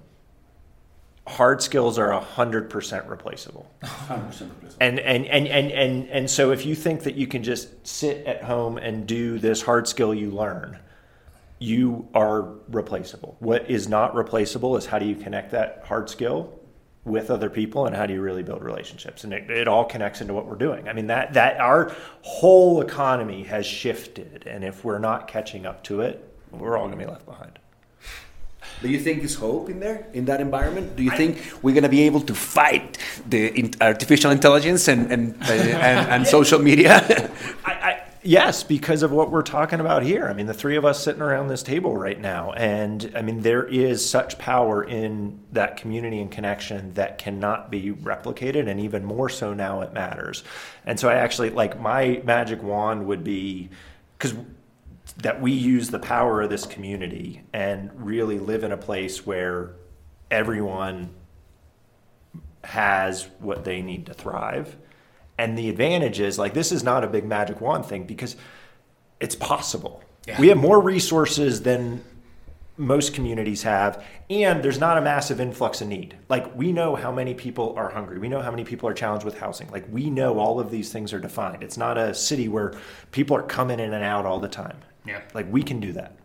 hard 1.27 1.61
skills 1.61 1.99
are 1.99 2.09
100% 2.09 3.09
replaceable. 3.09 3.69
100% 3.83 4.09
replaceable. 4.09 4.77
And, 4.81 5.01
and, 5.01 5.27
and, 5.27 5.49
and, 5.49 5.73
and, 5.73 6.09
and 6.09 6.31
so 6.31 6.53
if 6.53 6.64
you 6.64 6.77
think 6.77 7.03
that 7.03 7.16
you 7.16 7.27
can 7.27 7.42
just 7.42 7.87
sit 7.87 8.25
at 8.27 8.45
home 8.45 8.79
and 8.79 9.07
do 9.07 9.38
this 9.38 9.61
hard 9.61 9.88
skill 9.88 10.14
you 10.14 10.31
learn, 10.31 10.79
you 11.59 12.09
are 12.14 12.42
replaceable. 12.69 13.37
What 13.40 13.71
is 13.71 13.88
not 13.88 14.14
replaceable 14.14 14.77
is 14.77 14.87
how 14.87 14.99
do 14.99 15.07
you 15.07 15.14
connect 15.14 15.53
that 15.53 15.83
hard 15.87 16.11
skill 16.11 16.53
with 17.05 17.31
other 17.31 17.49
people 17.49 17.87
and 17.87 17.95
how 17.95 18.05
do 18.05 18.12
you 18.12 18.21
really 18.21 18.42
build 18.42 18.64
relationships 18.64 19.23
and 19.23 19.33
it, 19.33 19.49
it 19.49 19.69
all 19.69 19.85
connects 19.85 20.21
into 20.21 20.35
what 20.35 20.45
we're 20.45 20.57
doing 20.57 20.88
i 20.88 20.92
mean 20.92 21.07
that 21.07 21.33
that 21.35 21.57
our 21.61 21.95
whole 22.23 22.81
economy 22.81 23.45
has 23.45 23.64
shifted 23.64 24.42
and 24.45 24.64
if 24.64 24.85
we're 24.85 24.99
not 24.99 25.29
catching 25.29 25.64
up 25.64 25.85
to 25.85 26.01
it 26.01 26.29
we're 26.51 26.77
all 26.77 26.88
going 26.88 26.99
to 26.99 27.05
be 27.05 27.09
left 27.09 27.25
behind 27.25 27.61
do 28.83 28.90
you 28.90 29.01
think 29.01 29.21
there's 29.21 29.35
hope 29.35 29.71
in 29.71 29.81
there, 29.81 30.07
in 30.12 30.27
that 30.27 30.40
environment? 30.40 30.97
Do 30.97 31.03
you 31.03 31.11
I, 31.11 31.16
think 31.16 31.38
we're 31.62 31.73
going 31.73 31.85
to 31.85 31.88
be 31.88 32.03
able 32.03 32.21
to 32.23 32.35
fight 32.35 32.99
the 33.27 33.49
in 33.59 33.71
artificial 33.81 34.31
intelligence 34.31 34.88
and 34.88 35.11
and, 35.11 35.42
uh, 35.42 35.53
and, 35.53 36.09
and, 36.11 36.27
social 36.38 36.59
media? 36.59 37.01
I, 37.64 37.73
I, 37.73 37.96
yes, 38.27 38.62
because 38.62 39.03
of 39.03 39.12
what 39.12 39.31
we're 39.31 39.43
talking 39.43 39.81
about 39.81 40.03
here. 40.03 40.27
I 40.27 40.33
mean, 40.33 40.47
the 40.47 40.55
three 40.55 40.77
of 40.77 40.85
us 40.85 41.03
sitting 41.03 41.23
around 41.23 41.49
this 41.49 41.62
table 41.62 41.97
right 41.97 42.21
now, 42.21 42.53
and 42.53 43.12
I 43.15 43.23
mean, 43.23 43.41
there 43.41 43.65
is 43.65 44.09
such 44.09 44.39
power 44.39 44.83
in 44.83 45.41
that 45.53 45.77
community 45.77 46.21
and 46.21 46.31
connection 46.31 46.93
that 46.95 47.19
cannot 47.19 47.71
be 47.71 47.93
replicated, 47.93 48.69
and 48.69 48.81
even 48.81 49.05
more 49.05 49.29
so 49.29 49.55
now 49.55 49.81
it 49.83 49.93
matters. 49.93 50.45
And 50.85 50.99
so, 50.99 51.09
I 51.09 51.15
actually 51.15 51.51
like 51.51 51.81
my 51.81 52.21
magic 52.25 52.62
wand 52.62 53.07
would 53.07 53.25
be 53.25 53.71
because 54.19 54.35
that 55.19 55.41
we 55.41 55.53
use 55.53 55.89
the 55.89 55.99
power 55.99 56.43
of 56.43 56.51
this 56.51 56.67
community 56.67 57.43
and 57.53 57.91
really 57.95 58.39
live 58.39 58.65
in 58.65 58.73
a 58.73 58.77
place 58.77 59.25
where 59.25 59.73
everyone 60.31 61.11
has 62.65 63.29
what 63.39 63.65
they 63.65 63.81
need 63.81 64.07
to 64.07 64.15
thrive. 64.15 64.77
And 65.38 65.57
the 65.59 65.68
advantage 65.68 66.20
is 66.20 66.38
like 66.38 66.55
this 66.55 66.72
is 66.72 66.83
not 66.83 67.05
a 67.05 67.07
big 67.07 67.25
magic 67.25 67.61
wand 67.61 67.85
thing 67.87 68.05
because 68.05 68.37
it's 69.20 69.35
possible. 69.35 70.03
Yeah. 70.27 70.40
We 70.40 70.49
have 70.49 70.59
more 70.59 70.81
resources 70.81 71.62
than 71.62 72.03
most 72.79 73.14
communities 73.14 73.62
have, 73.62 74.05
and 74.29 74.62
there's 74.62 74.79
not 74.79 74.99
a 74.99 75.01
massive 75.01 75.40
influx 75.40 75.81
of 75.81 75.88
need. 75.88 76.16
Like 76.29 76.55
we 76.57 76.72
know 76.72 76.94
how 76.96 77.11
many 77.12 77.33
people 77.33 77.75
are 77.77 77.88
hungry. 77.90 78.18
We 78.18 78.29
know 78.29 78.42
how 78.42 78.51
many 78.51 78.64
people 78.64 78.88
are 78.88 78.94
challenged 78.94 79.25
with 79.25 79.38
housing. 79.38 79.70
Like 79.70 79.87
we 79.90 80.11
know 80.11 80.38
all 80.38 80.61
of 80.61 80.70
these 80.70 80.92
things 80.92 81.12
are 81.12 81.20
defined. 81.20 81.62
It's 81.62 81.77
not 81.79 81.96
a 81.96 82.12
city 82.14 82.49
where 82.49 82.75
people 83.12 83.37
are 83.37 83.42
coming 83.42 83.79
in 83.81 83.92
and 83.94 84.05
out 84.05 84.27
all 84.27 84.40
the 84.40 84.49
time. 84.49 84.79
Yeah. 85.07 85.20
Like 85.33 85.51
we 85.51 85.62
can 85.62 85.81
do 85.81 85.92
that. 85.92 86.16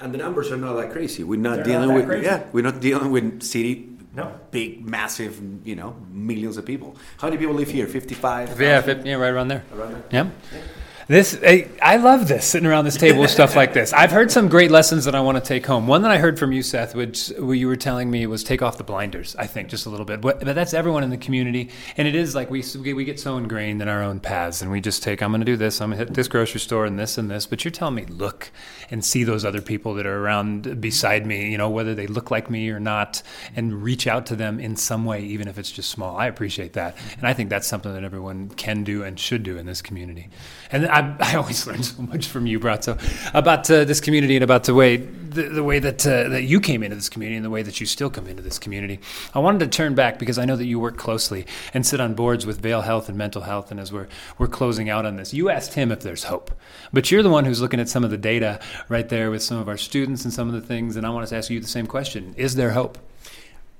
And 0.00 0.14
the 0.14 0.18
numbers 0.18 0.52
are 0.52 0.56
not 0.56 0.74
that 0.74 0.92
crazy. 0.92 1.24
We're 1.24 1.40
not 1.40 1.56
They're 1.56 1.64
dealing 1.64 1.88
not 1.88 1.94
with 1.96 2.06
crazy. 2.06 2.26
yeah, 2.26 2.44
we're 2.52 2.62
not 2.62 2.80
dealing 2.80 3.10
with 3.10 3.42
city 3.42 3.87
no 4.14 4.38
big 4.50 4.84
massive, 4.84 5.40
you 5.64 5.76
know, 5.76 5.96
millions 6.10 6.56
of 6.56 6.64
people. 6.64 6.96
How 7.18 7.28
many 7.28 7.38
people 7.38 7.54
live 7.54 7.70
here? 7.70 7.86
55? 7.86 8.60
Yeah, 8.60 8.80
50, 8.80 9.08
yeah, 9.08 9.16
right 9.16 9.28
around 9.28 9.48
there. 9.48 9.64
Around 9.74 9.92
there. 9.92 10.04
yeah. 10.10 10.30
yeah. 10.52 10.60
This 11.08 11.40
I 11.42 11.96
love 11.96 12.28
this 12.28 12.44
sitting 12.44 12.66
around 12.66 12.84
this 12.84 12.98
table 12.98 13.22
with 13.22 13.30
stuff 13.30 13.56
like 13.56 13.72
this. 13.72 13.94
I've 13.94 14.10
heard 14.10 14.30
some 14.30 14.46
great 14.46 14.70
lessons 14.70 15.06
that 15.06 15.14
I 15.14 15.22
want 15.22 15.42
to 15.42 15.42
take 15.42 15.64
home. 15.64 15.86
One 15.86 16.02
that 16.02 16.10
I 16.10 16.18
heard 16.18 16.38
from 16.38 16.52
you, 16.52 16.62
Seth, 16.62 16.94
which 16.94 17.30
you 17.30 17.66
were 17.66 17.76
telling 17.76 18.10
me 18.10 18.26
was 18.26 18.44
take 18.44 18.60
off 18.60 18.76
the 18.76 18.84
blinders. 18.84 19.34
I 19.38 19.46
think 19.46 19.70
just 19.70 19.86
a 19.86 19.88
little 19.88 20.04
bit, 20.04 20.20
but, 20.20 20.44
but 20.44 20.54
that's 20.54 20.74
everyone 20.74 21.02
in 21.02 21.08
the 21.08 21.16
community, 21.16 21.70
and 21.96 22.06
it 22.06 22.14
is 22.14 22.34
like 22.34 22.50
we 22.50 22.62
we 22.92 23.06
get 23.06 23.18
so 23.18 23.38
ingrained 23.38 23.80
in 23.80 23.88
our 23.88 24.02
own 24.02 24.20
paths, 24.20 24.60
and 24.60 24.70
we 24.70 24.82
just 24.82 25.02
take 25.02 25.22
I'm 25.22 25.30
going 25.30 25.40
to 25.40 25.46
do 25.46 25.56
this, 25.56 25.80
I'm 25.80 25.88
going 25.88 25.98
to 25.98 26.04
hit 26.04 26.12
this 26.12 26.28
grocery 26.28 26.60
store 26.60 26.84
and 26.84 26.98
this 26.98 27.16
and 27.16 27.30
this. 27.30 27.46
But 27.46 27.64
you're 27.64 27.72
telling 27.72 27.94
me 27.94 28.04
look 28.04 28.50
and 28.90 29.02
see 29.02 29.24
those 29.24 29.46
other 29.46 29.62
people 29.62 29.94
that 29.94 30.04
are 30.04 30.22
around 30.22 30.78
beside 30.78 31.24
me, 31.24 31.50
you 31.50 31.56
know, 31.56 31.70
whether 31.70 31.94
they 31.94 32.06
look 32.06 32.30
like 32.30 32.50
me 32.50 32.68
or 32.68 32.80
not, 32.80 33.22
and 33.56 33.82
reach 33.82 34.06
out 34.06 34.26
to 34.26 34.36
them 34.36 34.60
in 34.60 34.76
some 34.76 35.06
way, 35.06 35.22
even 35.22 35.48
if 35.48 35.56
it's 35.56 35.72
just 35.72 35.88
small. 35.88 36.18
I 36.18 36.26
appreciate 36.26 36.74
that, 36.74 36.98
and 37.16 37.26
I 37.26 37.32
think 37.32 37.48
that's 37.48 37.66
something 37.66 37.94
that 37.94 38.04
everyone 38.04 38.50
can 38.50 38.84
do 38.84 39.04
and 39.04 39.18
should 39.18 39.42
do 39.42 39.56
in 39.56 39.64
this 39.64 39.80
community. 39.80 40.28
And 40.70 40.86
I, 40.86 40.97
I 41.20 41.34
always 41.36 41.66
learn 41.68 41.82
so 41.82 42.02
much 42.02 42.26
from 42.26 42.46
you, 42.46 42.60
Bratzo, 42.60 42.98
about 43.34 43.70
uh, 43.70 43.84
this 43.84 44.00
community 44.00 44.36
and 44.36 44.44
about 44.44 44.64
the 44.64 44.74
way 44.74 44.96
the, 44.96 45.42
the 45.42 45.62
way 45.62 45.78
that 45.78 46.06
uh, 46.06 46.28
that 46.28 46.44
you 46.44 46.60
came 46.60 46.82
into 46.82 46.96
this 46.96 47.08
community 47.08 47.36
and 47.36 47.44
the 47.44 47.50
way 47.50 47.62
that 47.62 47.80
you 47.80 47.86
still 47.86 48.10
come 48.10 48.26
into 48.26 48.42
this 48.42 48.58
community. 48.58 49.00
I 49.34 49.38
wanted 49.38 49.60
to 49.60 49.68
turn 49.68 49.94
back 49.94 50.18
because 50.18 50.38
I 50.38 50.44
know 50.44 50.56
that 50.56 50.66
you 50.66 50.80
work 50.80 50.96
closely 50.96 51.46
and 51.74 51.86
sit 51.86 52.00
on 52.00 52.14
boards 52.14 52.46
with 52.46 52.60
Vail 52.60 52.82
Health 52.82 53.08
and 53.08 53.16
Mental 53.16 53.42
Health. 53.42 53.70
And 53.70 53.78
as 53.78 53.92
we're 53.92 54.08
we're 54.38 54.48
closing 54.48 54.88
out 54.88 55.06
on 55.06 55.16
this, 55.16 55.34
you 55.34 55.50
asked 55.50 55.74
him 55.74 55.92
if 55.92 56.00
there's 56.00 56.24
hope, 56.24 56.50
but 56.92 57.10
you're 57.10 57.22
the 57.22 57.30
one 57.30 57.44
who's 57.44 57.60
looking 57.60 57.80
at 57.80 57.88
some 57.88 58.04
of 58.04 58.10
the 58.10 58.18
data 58.18 58.60
right 58.88 59.08
there 59.08 59.30
with 59.30 59.42
some 59.42 59.58
of 59.58 59.68
our 59.68 59.76
students 59.76 60.24
and 60.24 60.32
some 60.32 60.48
of 60.48 60.54
the 60.54 60.66
things. 60.66 60.96
And 60.96 61.06
I 61.06 61.10
want 61.10 61.26
to 61.28 61.36
ask 61.36 61.50
you 61.50 61.60
the 61.60 61.66
same 61.66 61.86
question: 61.86 62.34
Is 62.36 62.54
there 62.54 62.70
hope? 62.70 62.98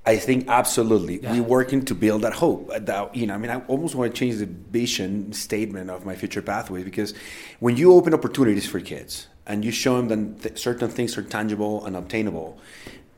I 0.09 0.17
think 0.17 0.47
absolutely 0.47 1.19
yeah. 1.19 1.33
we're 1.33 1.43
working 1.43 1.85
to 1.85 1.93
build 1.93 2.23
that 2.23 2.33
hope. 2.33 2.71
That 2.75 3.15
you 3.15 3.27
know, 3.27 3.35
I 3.35 3.37
mean, 3.37 3.51
I 3.51 3.59
almost 3.67 3.93
want 3.93 4.11
to 4.11 4.19
change 4.19 4.37
the 4.37 4.47
vision 4.47 5.33
statement 5.33 5.91
of 5.91 6.03
my 6.03 6.15
future 6.15 6.41
pathways 6.41 6.83
because 6.83 7.13
when 7.59 7.77
you 7.77 7.93
open 7.93 8.15
opportunities 8.15 8.65
for 8.65 8.79
kids 8.79 9.27
and 9.45 9.63
you 9.63 9.71
show 9.71 10.01
them 10.01 10.07
that 10.07 10.41
th- 10.41 10.57
certain 10.57 10.89
things 10.89 11.15
are 11.17 11.21
tangible 11.21 11.85
and 11.85 11.95
obtainable, 11.95 12.57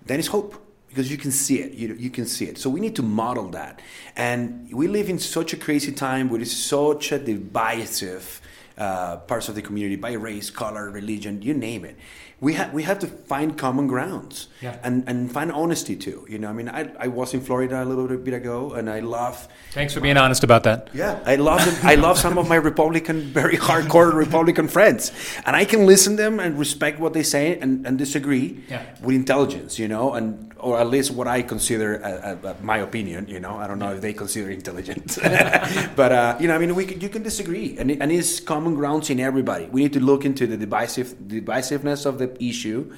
then 0.05 0.19
it's 0.19 0.27
hope 0.27 0.61
because 0.89 1.09
you 1.09 1.17
can 1.17 1.31
see 1.31 1.59
it. 1.61 1.71
You, 1.71 1.95
you 1.95 2.09
can 2.09 2.25
see 2.25 2.45
it. 2.45 2.57
So 2.57 2.69
we 2.69 2.81
need 2.81 2.97
to 2.97 3.03
model 3.03 3.47
that. 3.51 3.81
And 4.17 4.69
we 4.73 4.89
live 4.89 5.07
in 5.07 5.17
such 5.17 5.53
a 5.53 5.57
crazy 5.57 5.93
time 5.93 6.27
with 6.27 6.45
such 6.45 7.13
a 7.13 7.19
divisive 7.19 8.41
uh, 8.77 9.17
parts 9.17 9.47
of 9.47 9.55
the 9.55 9.61
community 9.61 9.95
by 9.95 10.13
race, 10.13 10.49
color, 10.49 10.89
religion, 10.91 11.41
you 11.41 11.53
name 11.53 11.85
it 11.85 11.95
we 12.41 12.53
have 12.53 12.73
we 12.73 12.81
have 12.81 12.97
to 12.97 13.07
find 13.07 13.55
common 13.55 13.85
grounds 13.85 14.47
yeah. 14.61 14.75
and 14.83 15.03
and 15.07 15.31
find 15.31 15.51
honesty 15.51 15.95
too. 15.95 16.25
You 16.27 16.39
know, 16.39 16.49
I 16.49 16.53
mean, 16.53 16.69
I, 16.69 16.89
I 16.99 17.07
was 17.07 17.35
in 17.35 17.41
Florida 17.41 17.83
a 17.83 17.85
little 17.85 18.07
bit 18.17 18.33
ago, 18.33 18.73
and 18.73 18.89
I 18.89 18.99
love. 18.99 19.47
Thanks 19.71 19.93
for 19.93 20.01
being 20.01 20.17
honest 20.17 20.43
about 20.43 20.63
that. 20.63 20.89
Yeah, 20.91 21.21
I 21.23 21.35
love 21.35 21.63
them. 21.63 21.75
I 21.83 21.93
love 21.93 22.17
some 22.17 22.39
of 22.39 22.49
my 22.49 22.55
Republican, 22.55 23.21
very 23.21 23.57
hardcore 23.57 24.11
Republican 24.11 24.67
friends, 24.67 25.11
and 25.45 25.55
I 25.55 25.65
can 25.65 25.85
listen 25.85 26.17
to 26.17 26.23
them 26.23 26.39
and 26.39 26.57
respect 26.57 26.99
what 26.99 27.13
they 27.13 27.21
say 27.21 27.59
and, 27.59 27.85
and 27.85 27.99
disagree 27.99 28.63
yeah. 28.67 28.85
with 29.03 29.15
intelligence. 29.15 29.77
You 29.77 29.87
know, 29.87 30.15
and 30.15 30.51
or 30.57 30.79
at 30.79 30.87
least 30.87 31.11
what 31.11 31.27
I 31.27 31.43
consider 31.43 31.97
a, 31.97 32.39
a, 32.43 32.49
a, 32.49 32.55
my 32.63 32.77
opinion. 32.77 33.27
You 33.27 33.39
know, 33.39 33.57
I 33.57 33.67
don't 33.67 33.77
know 33.77 33.93
if 33.93 34.01
they 34.01 34.13
consider 34.13 34.49
intelligent, 34.49 35.19
but 35.95 36.11
uh, 36.11 36.37
you 36.39 36.47
know, 36.47 36.55
I 36.55 36.57
mean, 36.57 36.73
we 36.73 36.85
can, 36.85 37.01
you 37.01 37.09
can 37.09 37.21
disagree, 37.21 37.77
and 37.77 37.91
and 37.91 38.11
it's 38.11 38.39
common 38.39 38.73
grounds 38.73 39.11
in 39.11 39.19
everybody. 39.19 39.65
We 39.65 39.83
need 39.83 39.93
to 39.93 39.99
look 39.99 40.25
into 40.25 40.47
the 40.47 40.57
divisive 40.57 41.13
divisiveness 41.27 42.07
of 42.07 42.17
the 42.17 42.30
issue 42.39 42.93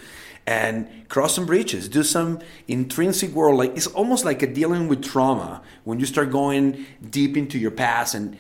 and 0.45 1.07
cross 1.07 1.35
some 1.35 1.45
bridges 1.45 1.87
do 1.87 2.03
some 2.03 2.39
intrinsic 2.67 3.31
world. 3.31 3.57
Like 3.57 3.75
it's 3.75 3.87
almost 3.87 4.25
like 4.25 4.41
a 4.41 4.47
dealing 4.47 4.87
with 4.87 5.03
trauma 5.03 5.61
when 5.83 5.99
you 5.99 6.05
start 6.05 6.31
going 6.31 6.85
deep 7.09 7.37
into 7.37 7.57
your 7.57 7.71
past 7.71 8.13
and 8.13 8.37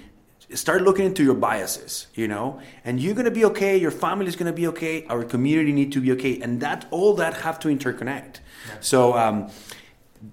start 0.53 0.81
looking 0.83 1.05
into 1.05 1.23
your 1.23 1.35
biases 1.35 2.07
you 2.13 2.27
know? 2.27 2.59
And 2.83 2.99
you're 2.99 3.15
going 3.15 3.25
to 3.25 3.31
be 3.31 3.45
okay 3.45 3.77
your 3.77 3.91
family 3.91 4.27
is 4.27 4.35
going 4.35 4.51
to 4.51 4.55
be 4.55 4.67
okay 4.67 5.05
our 5.07 5.23
community 5.23 5.71
need 5.71 5.91
to 5.93 6.01
be 6.01 6.11
okay 6.13 6.39
and 6.41 6.59
that 6.61 6.85
all 6.91 7.13
that 7.15 7.35
have 7.41 7.59
to 7.59 7.69
interconnect. 7.69 8.39
Yeah. 8.67 8.75
so 8.81 9.17
um, 9.17 9.49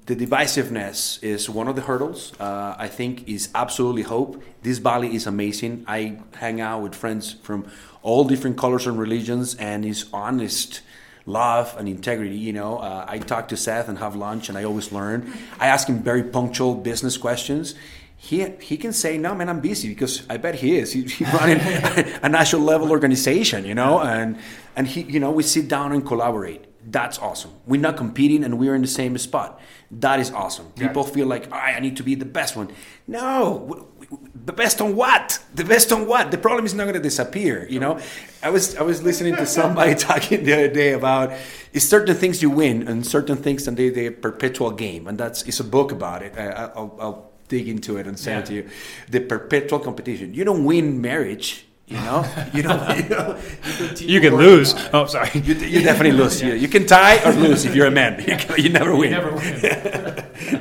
the 0.06 0.14
divisiveness 0.14 1.22
is 1.22 1.50
one 1.50 1.66
of 1.66 1.74
the 1.74 1.82
hurdles. 1.82 2.32
Uh, 2.38 2.74
i 2.78 2.88
think 2.88 3.28
is 3.28 3.48
absolutely 3.54 4.02
hope. 4.02 4.42
This 4.62 4.78
valley 4.78 5.14
is 5.14 5.26
amazing. 5.26 5.84
I 5.86 6.18
hang 6.34 6.60
out 6.60 6.82
with 6.82 6.94
friends 6.94 7.32
from 7.32 7.70
all 8.02 8.24
different 8.24 8.56
colors 8.56 8.86
and 8.86 8.98
religions 8.98 9.54
and 9.56 9.84
his 9.84 10.06
honest 10.12 10.80
love 11.26 11.74
and 11.78 11.88
integrity. 11.88 12.36
You 12.36 12.52
know, 12.52 12.78
uh, 12.78 13.04
I 13.08 13.18
talk 13.18 13.48
to 13.48 13.56
Seth 13.56 13.88
and 13.88 13.98
have 13.98 14.16
lunch, 14.16 14.48
and 14.48 14.56
I 14.58 14.64
always 14.64 14.92
learn. 14.92 15.32
I 15.58 15.66
ask 15.66 15.88
him 15.88 16.02
very 16.02 16.22
punctual 16.22 16.74
business 16.74 17.16
questions. 17.16 17.74
He, 18.16 18.46
he 18.60 18.76
can 18.76 18.92
say 18.92 19.16
no 19.16 19.34
man 19.34 19.48
i'm 19.48 19.60
busy 19.60 19.88
because 19.88 20.24
i 20.28 20.36
bet 20.36 20.56
he 20.56 20.76
is. 20.76 20.92
He's 20.92 21.18
running 21.32 21.58
a 22.22 22.28
national 22.28 22.60
level 22.60 22.90
organization 22.90 23.64
you 23.64 23.74
know 23.74 23.98
and 24.00 24.36
and 24.76 24.86
he 24.86 25.00
you 25.04 25.18
know 25.18 25.30
we 25.30 25.42
sit 25.42 25.68
down 25.68 25.92
and 25.92 26.06
collaborate. 26.06 26.66
That's 26.84 27.18
awesome. 27.18 27.52
We're 27.66 27.80
not 27.80 27.96
competing 27.96 28.44
and 28.44 28.58
we're 28.58 28.74
in 28.74 28.82
the 28.82 28.88
same 28.88 29.16
spot. 29.16 29.58
That 29.90 30.20
is 30.20 30.30
awesome. 30.32 30.66
People 30.72 31.04
feel 31.04 31.26
like 31.26 31.50
i 31.50 31.80
need 31.80 31.96
to 31.96 32.02
be 32.02 32.14
the 32.14 32.26
best 32.26 32.56
one. 32.56 32.68
No 33.06 33.88
the 34.44 34.52
best 34.52 34.80
on 34.80 34.96
what? 34.96 35.38
The 35.54 35.64
best 35.64 35.92
on 35.92 36.06
what? 36.06 36.30
The 36.30 36.38
problem 36.38 36.64
is 36.64 36.74
not 36.74 36.84
going 36.84 36.94
to 36.94 37.00
disappear. 37.00 37.66
You 37.68 37.80
know, 37.80 38.00
I 38.42 38.50
was 38.50 38.76
I 38.76 38.82
was 38.82 39.02
listening 39.02 39.36
to 39.36 39.46
somebody 39.46 39.94
talking 40.08 40.44
the 40.44 40.52
other 40.52 40.68
day 40.68 40.92
about 40.92 41.32
certain 41.76 42.16
things 42.16 42.42
you 42.42 42.50
win 42.50 42.88
and 42.88 43.06
certain 43.06 43.36
things 43.36 43.68
and 43.68 43.76
they 43.76 43.90
they 43.90 44.10
perpetual 44.10 44.72
game, 44.72 45.06
and 45.06 45.18
that's 45.18 45.42
it's 45.44 45.60
a 45.60 45.64
book 45.64 45.92
about 45.92 46.22
it. 46.22 46.36
I, 46.36 46.66
will 46.74 46.96
I'll 47.00 47.30
dig 47.48 47.68
into 47.68 47.96
it 47.98 48.06
and 48.06 48.18
send 48.18 48.36
yeah. 48.36 48.40
it 48.40 48.46
to 48.46 48.54
you. 48.54 48.70
The 49.10 49.20
perpetual 49.20 49.80
competition. 49.80 50.34
You 50.34 50.44
don't 50.44 50.64
win 50.64 51.00
marriage. 51.00 51.66
You 51.86 51.96
know, 51.96 52.24
you 52.54 52.62
don't. 52.62 52.80
You, 52.96 53.08
know, 53.08 53.38
you, 53.96 54.08
you 54.14 54.20
can 54.20 54.36
lose. 54.36 54.74
Oh, 54.92 55.06
sorry. 55.06 55.30
You, 55.34 55.54
you 55.54 55.82
definitely 55.82 56.12
lose. 56.12 56.40
yeah. 56.40 56.48
you, 56.48 56.54
you 56.54 56.68
can 56.68 56.86
tie 56.86 57.18
or 57.24 57.32
lose 57.32 57.64
if 57.64 57.74
you're 57.74 57.86
a 57.86 57.90
man. 57.90 58.22
You, 58.26 58.36
you 58.56 58.68
never 58.70 58.94
win. 58.94 59.10
You 59.10 59.16
never 59.16 59.34
win. 59.34 60.59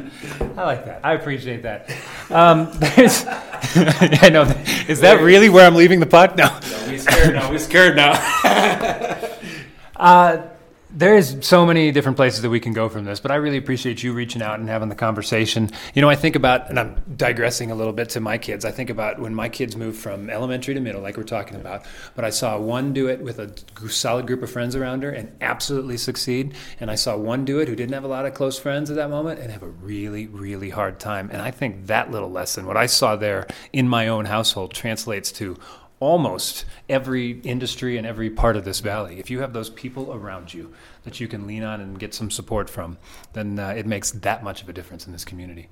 I 0.59 0.65
like 0.65 0.83
that. 0.87 0.99
I 1.05 1.13
appreciate 1.13 1.63
that. 1.63 1.89
Um, 2.29 2.69
there's, 2.73 3.23
I 3.27 4.27
know. 4.29 4.43
Is 4.89 4.99
that 4.99 5.21
really 5.21 5.47
where 5.47 5.65
I'm 5.65 5.73
leaving 5.73 6.01
the 6.01 6.05
puck? 6.05 6.35
No. 6.35 6.47
no 6.47 6.85
we 6.89 6.97
scared 6.97 7.33
now. 7.33 7.49
We 7.49 7.57
scared 7.59 7.95
now. 7.95 8.11
uh, 9.95 10.47
there 10.91 11.15
is 11.15 11.37
so 11.41 11.65
many 11.65 11.91
different 11.91 12.15
places 12.15 12.41
that 12.41 12.49
we 12.49 12.59
can 12.59 12.73
go 12.73 12.89
from 12.89 13.05
this, 13.05 13.19
but 13.19 13.31
I 13.31 13.35
really 13.35 13.57
appreciate 13.57 14.01
you 14.01 14.11
reaching 14.11 14.41
out 14.41 14.59
and 14.59 14.67
having 14.67 14.89
the 14.89 14.95
conversation. 14.95 15.69
You 15.93 16.01
know, 16.01 16.09
I 16.09 16.15
think 16.15 16.35
about, 16.35 16.69
and 16.69 16.79
I'm 16.79 17.01
digressing 17.15 17.69
a 17.69 17.75
little 17.75 17.93
bit 17.93 18.09
to 18.09 18.19
my 18.19 18.39
kids. 18.39 18.65
I 18.65 18.71
think 18.71 18.89
about 18.89 19.19
when 19.19 19.35
my 19.35 19.49
kids 19.49 19.75
moved 19.75 19.99
from 19.99 20.31
elementary 20.31 20.73
to 20.73 20.79
middle, 20.79 21.01
like 21.01 21.15
we're 21.15 21.23
talking 21.23 21.57
about. 21.57 21.85
But 22.15 22.25
I 22.25 22.31
saw 22.31 22.57
one 22.57 22.93
do 22.93 23.07
it 23.07 23.21
with 23.21 23.37
a 23.37 23.53
solid 23.89 24.25
group 24.25 24.41
of 24.41 24.49
friends 24.49 24.75
around 24.75 25.03
her 25.03 25.11
and 25.11 25.31
absolutely 25.41 25.97
succeed, 25.97 26.55
and 26.79 26.89
I 26.89 26.95
saw 26.95 27.15
one 27.15 27.45
do 27.45 27.59
it 27.59 27.67
who 27.67 27.75
didn't 27.75 27.93
have 27.93 28.03
a 28.03 28.07
lot 28.07 28.25
of 28.25 28.33
close 28.33 28.57
friends 28.57 28.89
at 28.89 28.95
that 28.95 29.11
moment 29.11 29.39
and 29.39 29.51
have 29.51 29.63
a 29.63 29.69
really, 29.69 30.25
really 30.25 30.71
hard 30.71 30.99
time. 30.99 31.29
And 31.31 31.41
I 31.41 31.51
think 31.51 31.85
that 31.85 32.09
little 32.09 32.31
lesson, 32.31 32.65
what 32.65 32.77
I 32.77 32.87
saw 32.87 33.15
there 33.15 33.45
in 33.71 33.87
my 33.87 34.07
own 34.07 34.25
household, 34.25 34.73
translates 34.73 35.31
to 35.33 35.55
almost 35.99 36.65
every 36.87 37.39
industry 37.41 37.97
and 37.97 38.07
every 38.07 38.29
part 38.29 38.55
of 38.55 38.63
this 38.63 38.79
valley. 38.79 39.19
If 39.19 39.29
you 39.29 39.41
have 39.41 39.53
those 39.53 39.69
people 39.69 40.13
around 40.13 40.53
you 40.53 40.73
that 41.03 41.19
you 41.19 41.27
can 41.27 41.45
lean 41.45 41.63
on 41.63 41.81
and 41.81 41.99
get 41.99 42.13
some 42.13 42.31
support 42.31 42.69
from, 42.69 42.97
then 43.33 43.59
uh, 43.59 43.69
it 43.69 43.85
makes 43.85 44.11
that 44.11 44.43
much 44.43 44.61
of 44.61 44.69
a 44.69 44.73
difference 44.73 45.05
in 45.05 45.11
this 45.11 45.25
community. 45.25 45.69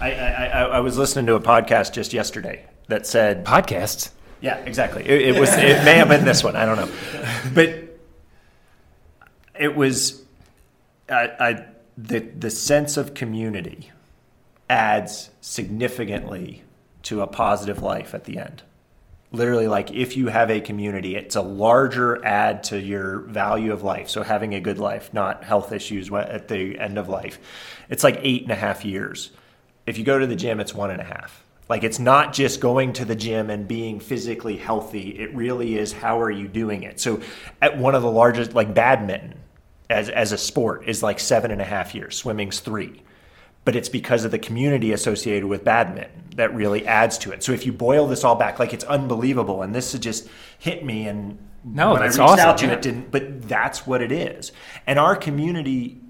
I, 0.00 0.12
I, 0.12 0.46
I, 0.62 0.80
was 0.80 0.96
listening 0.96 1.26
to 1.26 1.34
a 1.34 1.40
podcast 1.40 1.92
just 1.92 2.12
yesterday 2.12 2.64
that 2.88 3.06
said 3.06 3.44
podcasts. 3.44 4.10
Yeah, 4.40 4.56
exactly. 4.58 5.06
It, 5.06 5.36
it 5.36 5.40
was. 5.40 5.50
It 5.52 5.84
may 5.84 5.96
have 5.96 6.08
been 6.08 6.24
this 6.24 6.42
one. 6.42 6.56
I 6.56 6.64
don't 6.64 6.76
know, 6.76 6.90
but 7.54 8.00
it 9.58 9.76
was. 9.76 10.22
I, 11.10 11.30
I 11.38 11.64
the 11.98 12.20
the 12.20 12.50
sense 12.50 12.96
of 12.96 13.12
community 13.12 13.90
adds 14.70 15.28
significantly 15.42 16.62
to 17.02 17.20
a 17.20 17.26
positive 17.26 17.82
life 17.82 18.14
at 18.14 18.24
the 18.24 18.38
end 18.38 18.62
literally 19.32 19.68
like 19.68 19.92
if 19.92 20.16
you 20.16 20.26
have 20.26 20.50
a 20.50 20.60
community 20.60 21.14
it's 21.14 21.36
a 21.36 21.42
larger 21.42 22.24
add 22.24 22.64
to 22.64 22.80
your 22.80 23.20
value 23.20 23.72
of 23.72 23.82
life. 23.82 24.08
So 24.08 24.22
having 24.22 24.54
a 24.54 24.60
good 24.60 24.78
life 24.78 25.12
not 25.14 25.44
health 25.44 25.72
issues 25.72 26.10
at 26.12 26.48
the 26.48 26.78
end 26.78 26.98
of 26.98 27.08
life. 27.08 27.38
It's 27.88 28.04
like 28.04 28.18
eight 28.22 28.42
and 28.42 28.52
a 28.52 28.56
half 28.56 28.84
years. 28.84 29.30
If 29.86 29.98
you 29.98 30.04
go 30.04 30.18
to 30.18 30.26
the 30.26 30.36
gym 30.36 30.60
it's 30.60 30.74
one 30.74 30.90
and 30.90 31.00
a 31.00 31.04
half. 31.04 31.44
Like 31.68 31.84
it's 31.84 32.00
not 32.00 32.32
just 32.32 32.60
going 32.60 32.94
to 32.94 33.04
the 33.04 33.14
gym 33.14 33.48
and 33.48 33.68
being 33.68 34.00
physically 34.00 34.56
healthy. 34.56 35.10
It 35.10 35.32
really 35.34 35.78
is 35.78 35.92
how 35.92 36.20
are 36.20 36.30
you 36.30 36.48
doing 36.48 36.82
it? 36.82 36.98
So 36.98 37.20
at 37.62 37.78
one 37.78 37.94
of 37.94 38.02
the 38.02 38.10
largest 38.10 38.54
like 38.54 38.74
badminton 38.74 39.38
as, 39.88 40.08
as 40.08 40.32
a 40.32 40.38
sport 40.38 40.88
is 40.88 41.02
like 41.02 41.20
seven 41.20 41.52
and 41.52 41.60
a 41.60 41.64
half 41.64 41.94
years. 41.94 42.16
Swimming's 42.16 42.58
three 42.58 43.02
but 43.64 43.76
it's 43.76 43.88
because 43.88 44.24
of 44.24 44.30
the 44.30 44.38
community 44.38 44.92
associated 44.92 45.44
with 45.44 45.64
badminton 45.64 46.20
that 46.36 46.54
really 46.54 46.86
adds 46.86 47.18
to 47.18 47.32
it. 47.32 47.42
So 47.42 47.52
if 47.52 47.66
you 47.66 47.72
boil 47.72 48.06
this 48.06 48.24
all 48.24 48.36
back, 48.36 48.58
like 48.58 48.72
it's 48.72 48.84
unbelievable, 48.84 49.62
and 49.62 49.74
this 49.74 49.92
just 49.94 50.28
hit 50.58 50.84
me, 50.84 51.06
and 51.06 51.38
no, 51.64 51.92
when 51.92 52.02
that's 52.02 52.18
I 52.18 52.22
reached 52.22 52.32
awesome. 52.32 52.48
out 52.48 52.58
to 52.58 52.72
it, 52.72 52.82
didn't. 52.82 53.10
But 53.10 53.48
that's 53.48 53.86
what 53.86 54.00
it 54.02 54.12
is, 54.12 54.52
and 54.86 54.98
our 54.98 55.16
community, 55.16 56.00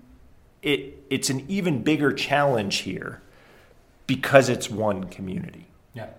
it 0.63 1.03
it's 1.11 1.31
an 1.31 1.45
even 1.49 1.83
bigger 1.83 2.13
challenge 2.13 2.79
here 2.79 3.21
because 4.07 4.49
it's 4.49 4.71
one 4.71 5.05
community. 5.05 5.67
Yeah, 5.95 6.11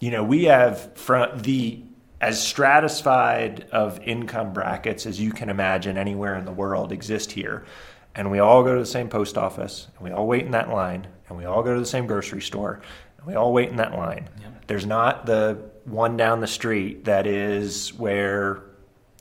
you 0.00 0.10
know, 0.10 0.22
we 0.22 0.44
have 0.44 0.96
from 0.96 1.38
the 1.40 1.82
as 2.20 2.40
stratified 2.40 3.66
of 3.72 3.98
income 4.04 4.52
brackets 4.52 5.06
as 5.06 5.20
you 5.20 5.32
can 5.32 5.50
imagine 5.50 5.98
anywhere 5.98 6.36
in 6.36 6.44
the 6.44 6.52
world 6.52 6.92
exist 6.92 7.32
here 7.32 7.64
and 8.14 8.30
we 8.30 8.38
all 8.38 8.62
go 8.62 8.74
to 8.74 8.80
the 8.80 8.86
same 8.86 9.08
post 9.08 9.38
office 9.38 9.88
and 9.96 10.04
we 10.04 10.10
all 10.12 10.26
wait 10.26 10.44
in 10.44 10.52
that 10.52 10.68
line 10.70 11.06
and 11.28 11.38
we 11.38 11.44
all 11.44 11.62
go 11.62 11.74
to 11.74 11.80
the 11.80 11.86
same 11.86 12.06
grocery 12.06 12.42
store 12.42 12.80
and 13.18 13.26
we 13.26 13.34
all 13.34 13.52
wait 13.52 13.68
in 13.70 13.76
that 13.76 13.92
line. 13.92 14.28
There's 14.66 14.86
not 14.86 15.26
the 15.26 15.58
one 15.84 16.16
down 16.16 16.40
the 16.40 16.46
street 16.46 17.04
that 17.06 17.26
is 17.26 17.92
where 17.94 18.62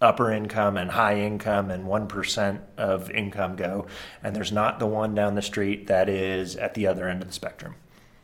upper 0.01 0.31
income 0.31 0.77
and 0.77 0.89
high 0.89 1.19
income 1.19 1.69
and 1.69 1.85
1% 1.85 2.59
of 2.77 3.11
income 3.11 3.55
go 3.55 3.85
and 4.23 4.35
there's 4.35 4.51
not 4.51 4.79
the 4.79 4.87
one 4.87 5.13
down 5.13 5.35
the 5.35 5.41
street 5.41 5.87
that 5.87 6.09
is 6.09 6.55
at 6.55 6.73
the 6.73 6.87
other 6.87 7.07
end 7.07 7.21
of 7.21 7.27
the 7.27 7.33
spectrum. 7.33 7.75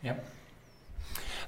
Yep. 0.03 0.23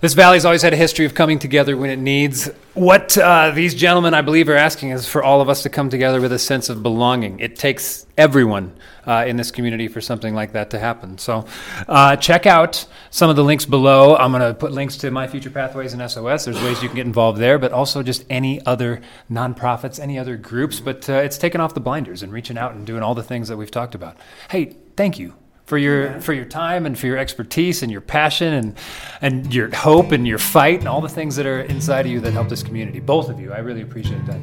This 0.01 0.13
valley's 0.13 0.45
always 0.45 0.61
had 0.61 0.71
a 0.71 0.77
history 0.77 1.05
of 1.05 1.13
coming 1.13 1.39
together 1.39 1.75
when 1.75 1.89
it 1.89 1.99
needs. 1.99 2.49
What 2.73 3.17
uh, 3.17 3.51
these 3.51 3.75
gentlemen, 3.75 4.13
I 4.13 4.21
believe, 4.21 4.47
are 4.47 4.55
asking 4.55 4.91
is 4.91 5.05
for 5.05 5.21
all 5.21 5.41
of 5.41 5.49
us 5.49 5.63
to 5.63 5.69
come 5.69 5.89
together 5.89 6.21
with 6.21 6.31
a 6.31 6.39
sense 6.39 6.69
of 6.69 6.81
belonging. 6.81 7.41
It 7.41 7.57
takes 7.57 8.05
everyone 8.17 8.77
uh, 9.05 9.25
in 9.27 9.35
this 9.35 9.51
community 9.51 9.89
for 9.89 9.99
something 9.99 10.33
like 10.33 10.53
that 10.53 10.69
to 10.69 10.79
happen. 10.79 11.17
So, 11.17 11.45
uh, 11.89 12.15
check 12.15 12.45
out 12.45 12.85
some 13.09 13.29
of 13.29 13.35
the 13.35 13.43
links 13.43 13.65
below. 13.65 14.15
I'm 14.15 14.31
going 14.31 14.41
to 14.41 14.53
put 14.53 14.71
links 14.71 14.95
to 14.99 15.11
My 15.11 15.27
Future 15.27 15.49
Pathways 15.49 15.91
and 15.91 16.09
SOS. 16.09 16.45
There's 16.45 16.63
ways 16.63 16.81
you 16.81 16.87
can 16.87 16.95
get 16.95 17.05
involved 17.05 17.37
there, 17.37 17.59
but 17.59 17.73
also 17.73 18.01
just 18.01 18.23
any 18.29 18.65
other 18.65 19.01
nonprofits, 19.29 19.99
any 19.99 20.17
other 20.17 20.37
groups. 20.37 20.79
But 20.79 21.09
uh, 21.09 21.15
it's 21.15 21.37
taking 21.37 21.59
off 21.59 21.73
the 21.73 21.81
blinders 21.81 22.23
and 22.23 22.31
reaching 22.31 22.57
out 22.57 22.73
and 22.73 22.87
doing 22.87 23.03
all 23.03 23.15
the 23.15 23.23
things 23.23 23.49
that 23.49 23.57
we've 23.57 23.69
talked 23.69 23.95
about. 23.95 24.15
Hey, 24.49 24.77
thank 24.95 25.19
you 25.19 25.33
for 25.69 25.77
your 25.77 26.05
yeah. 26.05 26.19
for 26.19 26.33
your 26.33 26.45
time 26.45 26.87
and 26.87 26.97
for 26.97 27.05
your 27.05 27.17
expertise 27.17 27.83
and 27.83 27.91
your 27.91 28.01
passion 28.01 28.53
and 28.53 28.75
and 29.21 29.53
your 29.53 29.73
hope 29.73 30.11
and 30.11 30.27
your 30.27 30.39
fight 30.39 30.79
and 30.79 30.87
all 30.87 30.99
the 30.99 31.07
things 31.07 31.35
that 31.35 31.45
are 31.45 31.61
inside 31.61 32.07
of 32.07 32.11
you 32.11 32.19
that 32.19 32.33
help 32.33 32.49
this 32.49 32.63
community. 32.63 32.99
Both 32.99 33.29
of 33.29 33.39
you, 33.39 33.53
I 33.53 33.59
really 33.59 33.83
appreciate 33.83 34.25
that. 34.25 34.39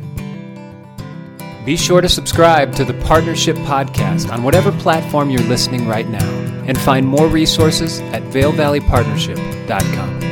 Be 1.66 1.76
sure 1.76 2.00
to 2.00 2.08
subscribe 2.08 2.76
to 2.76 2.84
the 2.84 2.94
Partnership 2.94 3.56
Podcast 3.56 4.32
on 4.32 4.44
whatever 4.44 4.70
platform 4.70 5.30
you're 5.30 5.42
listening 5.42 5.88
right 5.88 6.08
now 6.08 6.30
and 6.68 6.78
find 6.78 7.04
more 7.04 7.26
resources 7.26 7.98
at 8.12 8.22
VailValleyPartnership.com. 8.22 10.25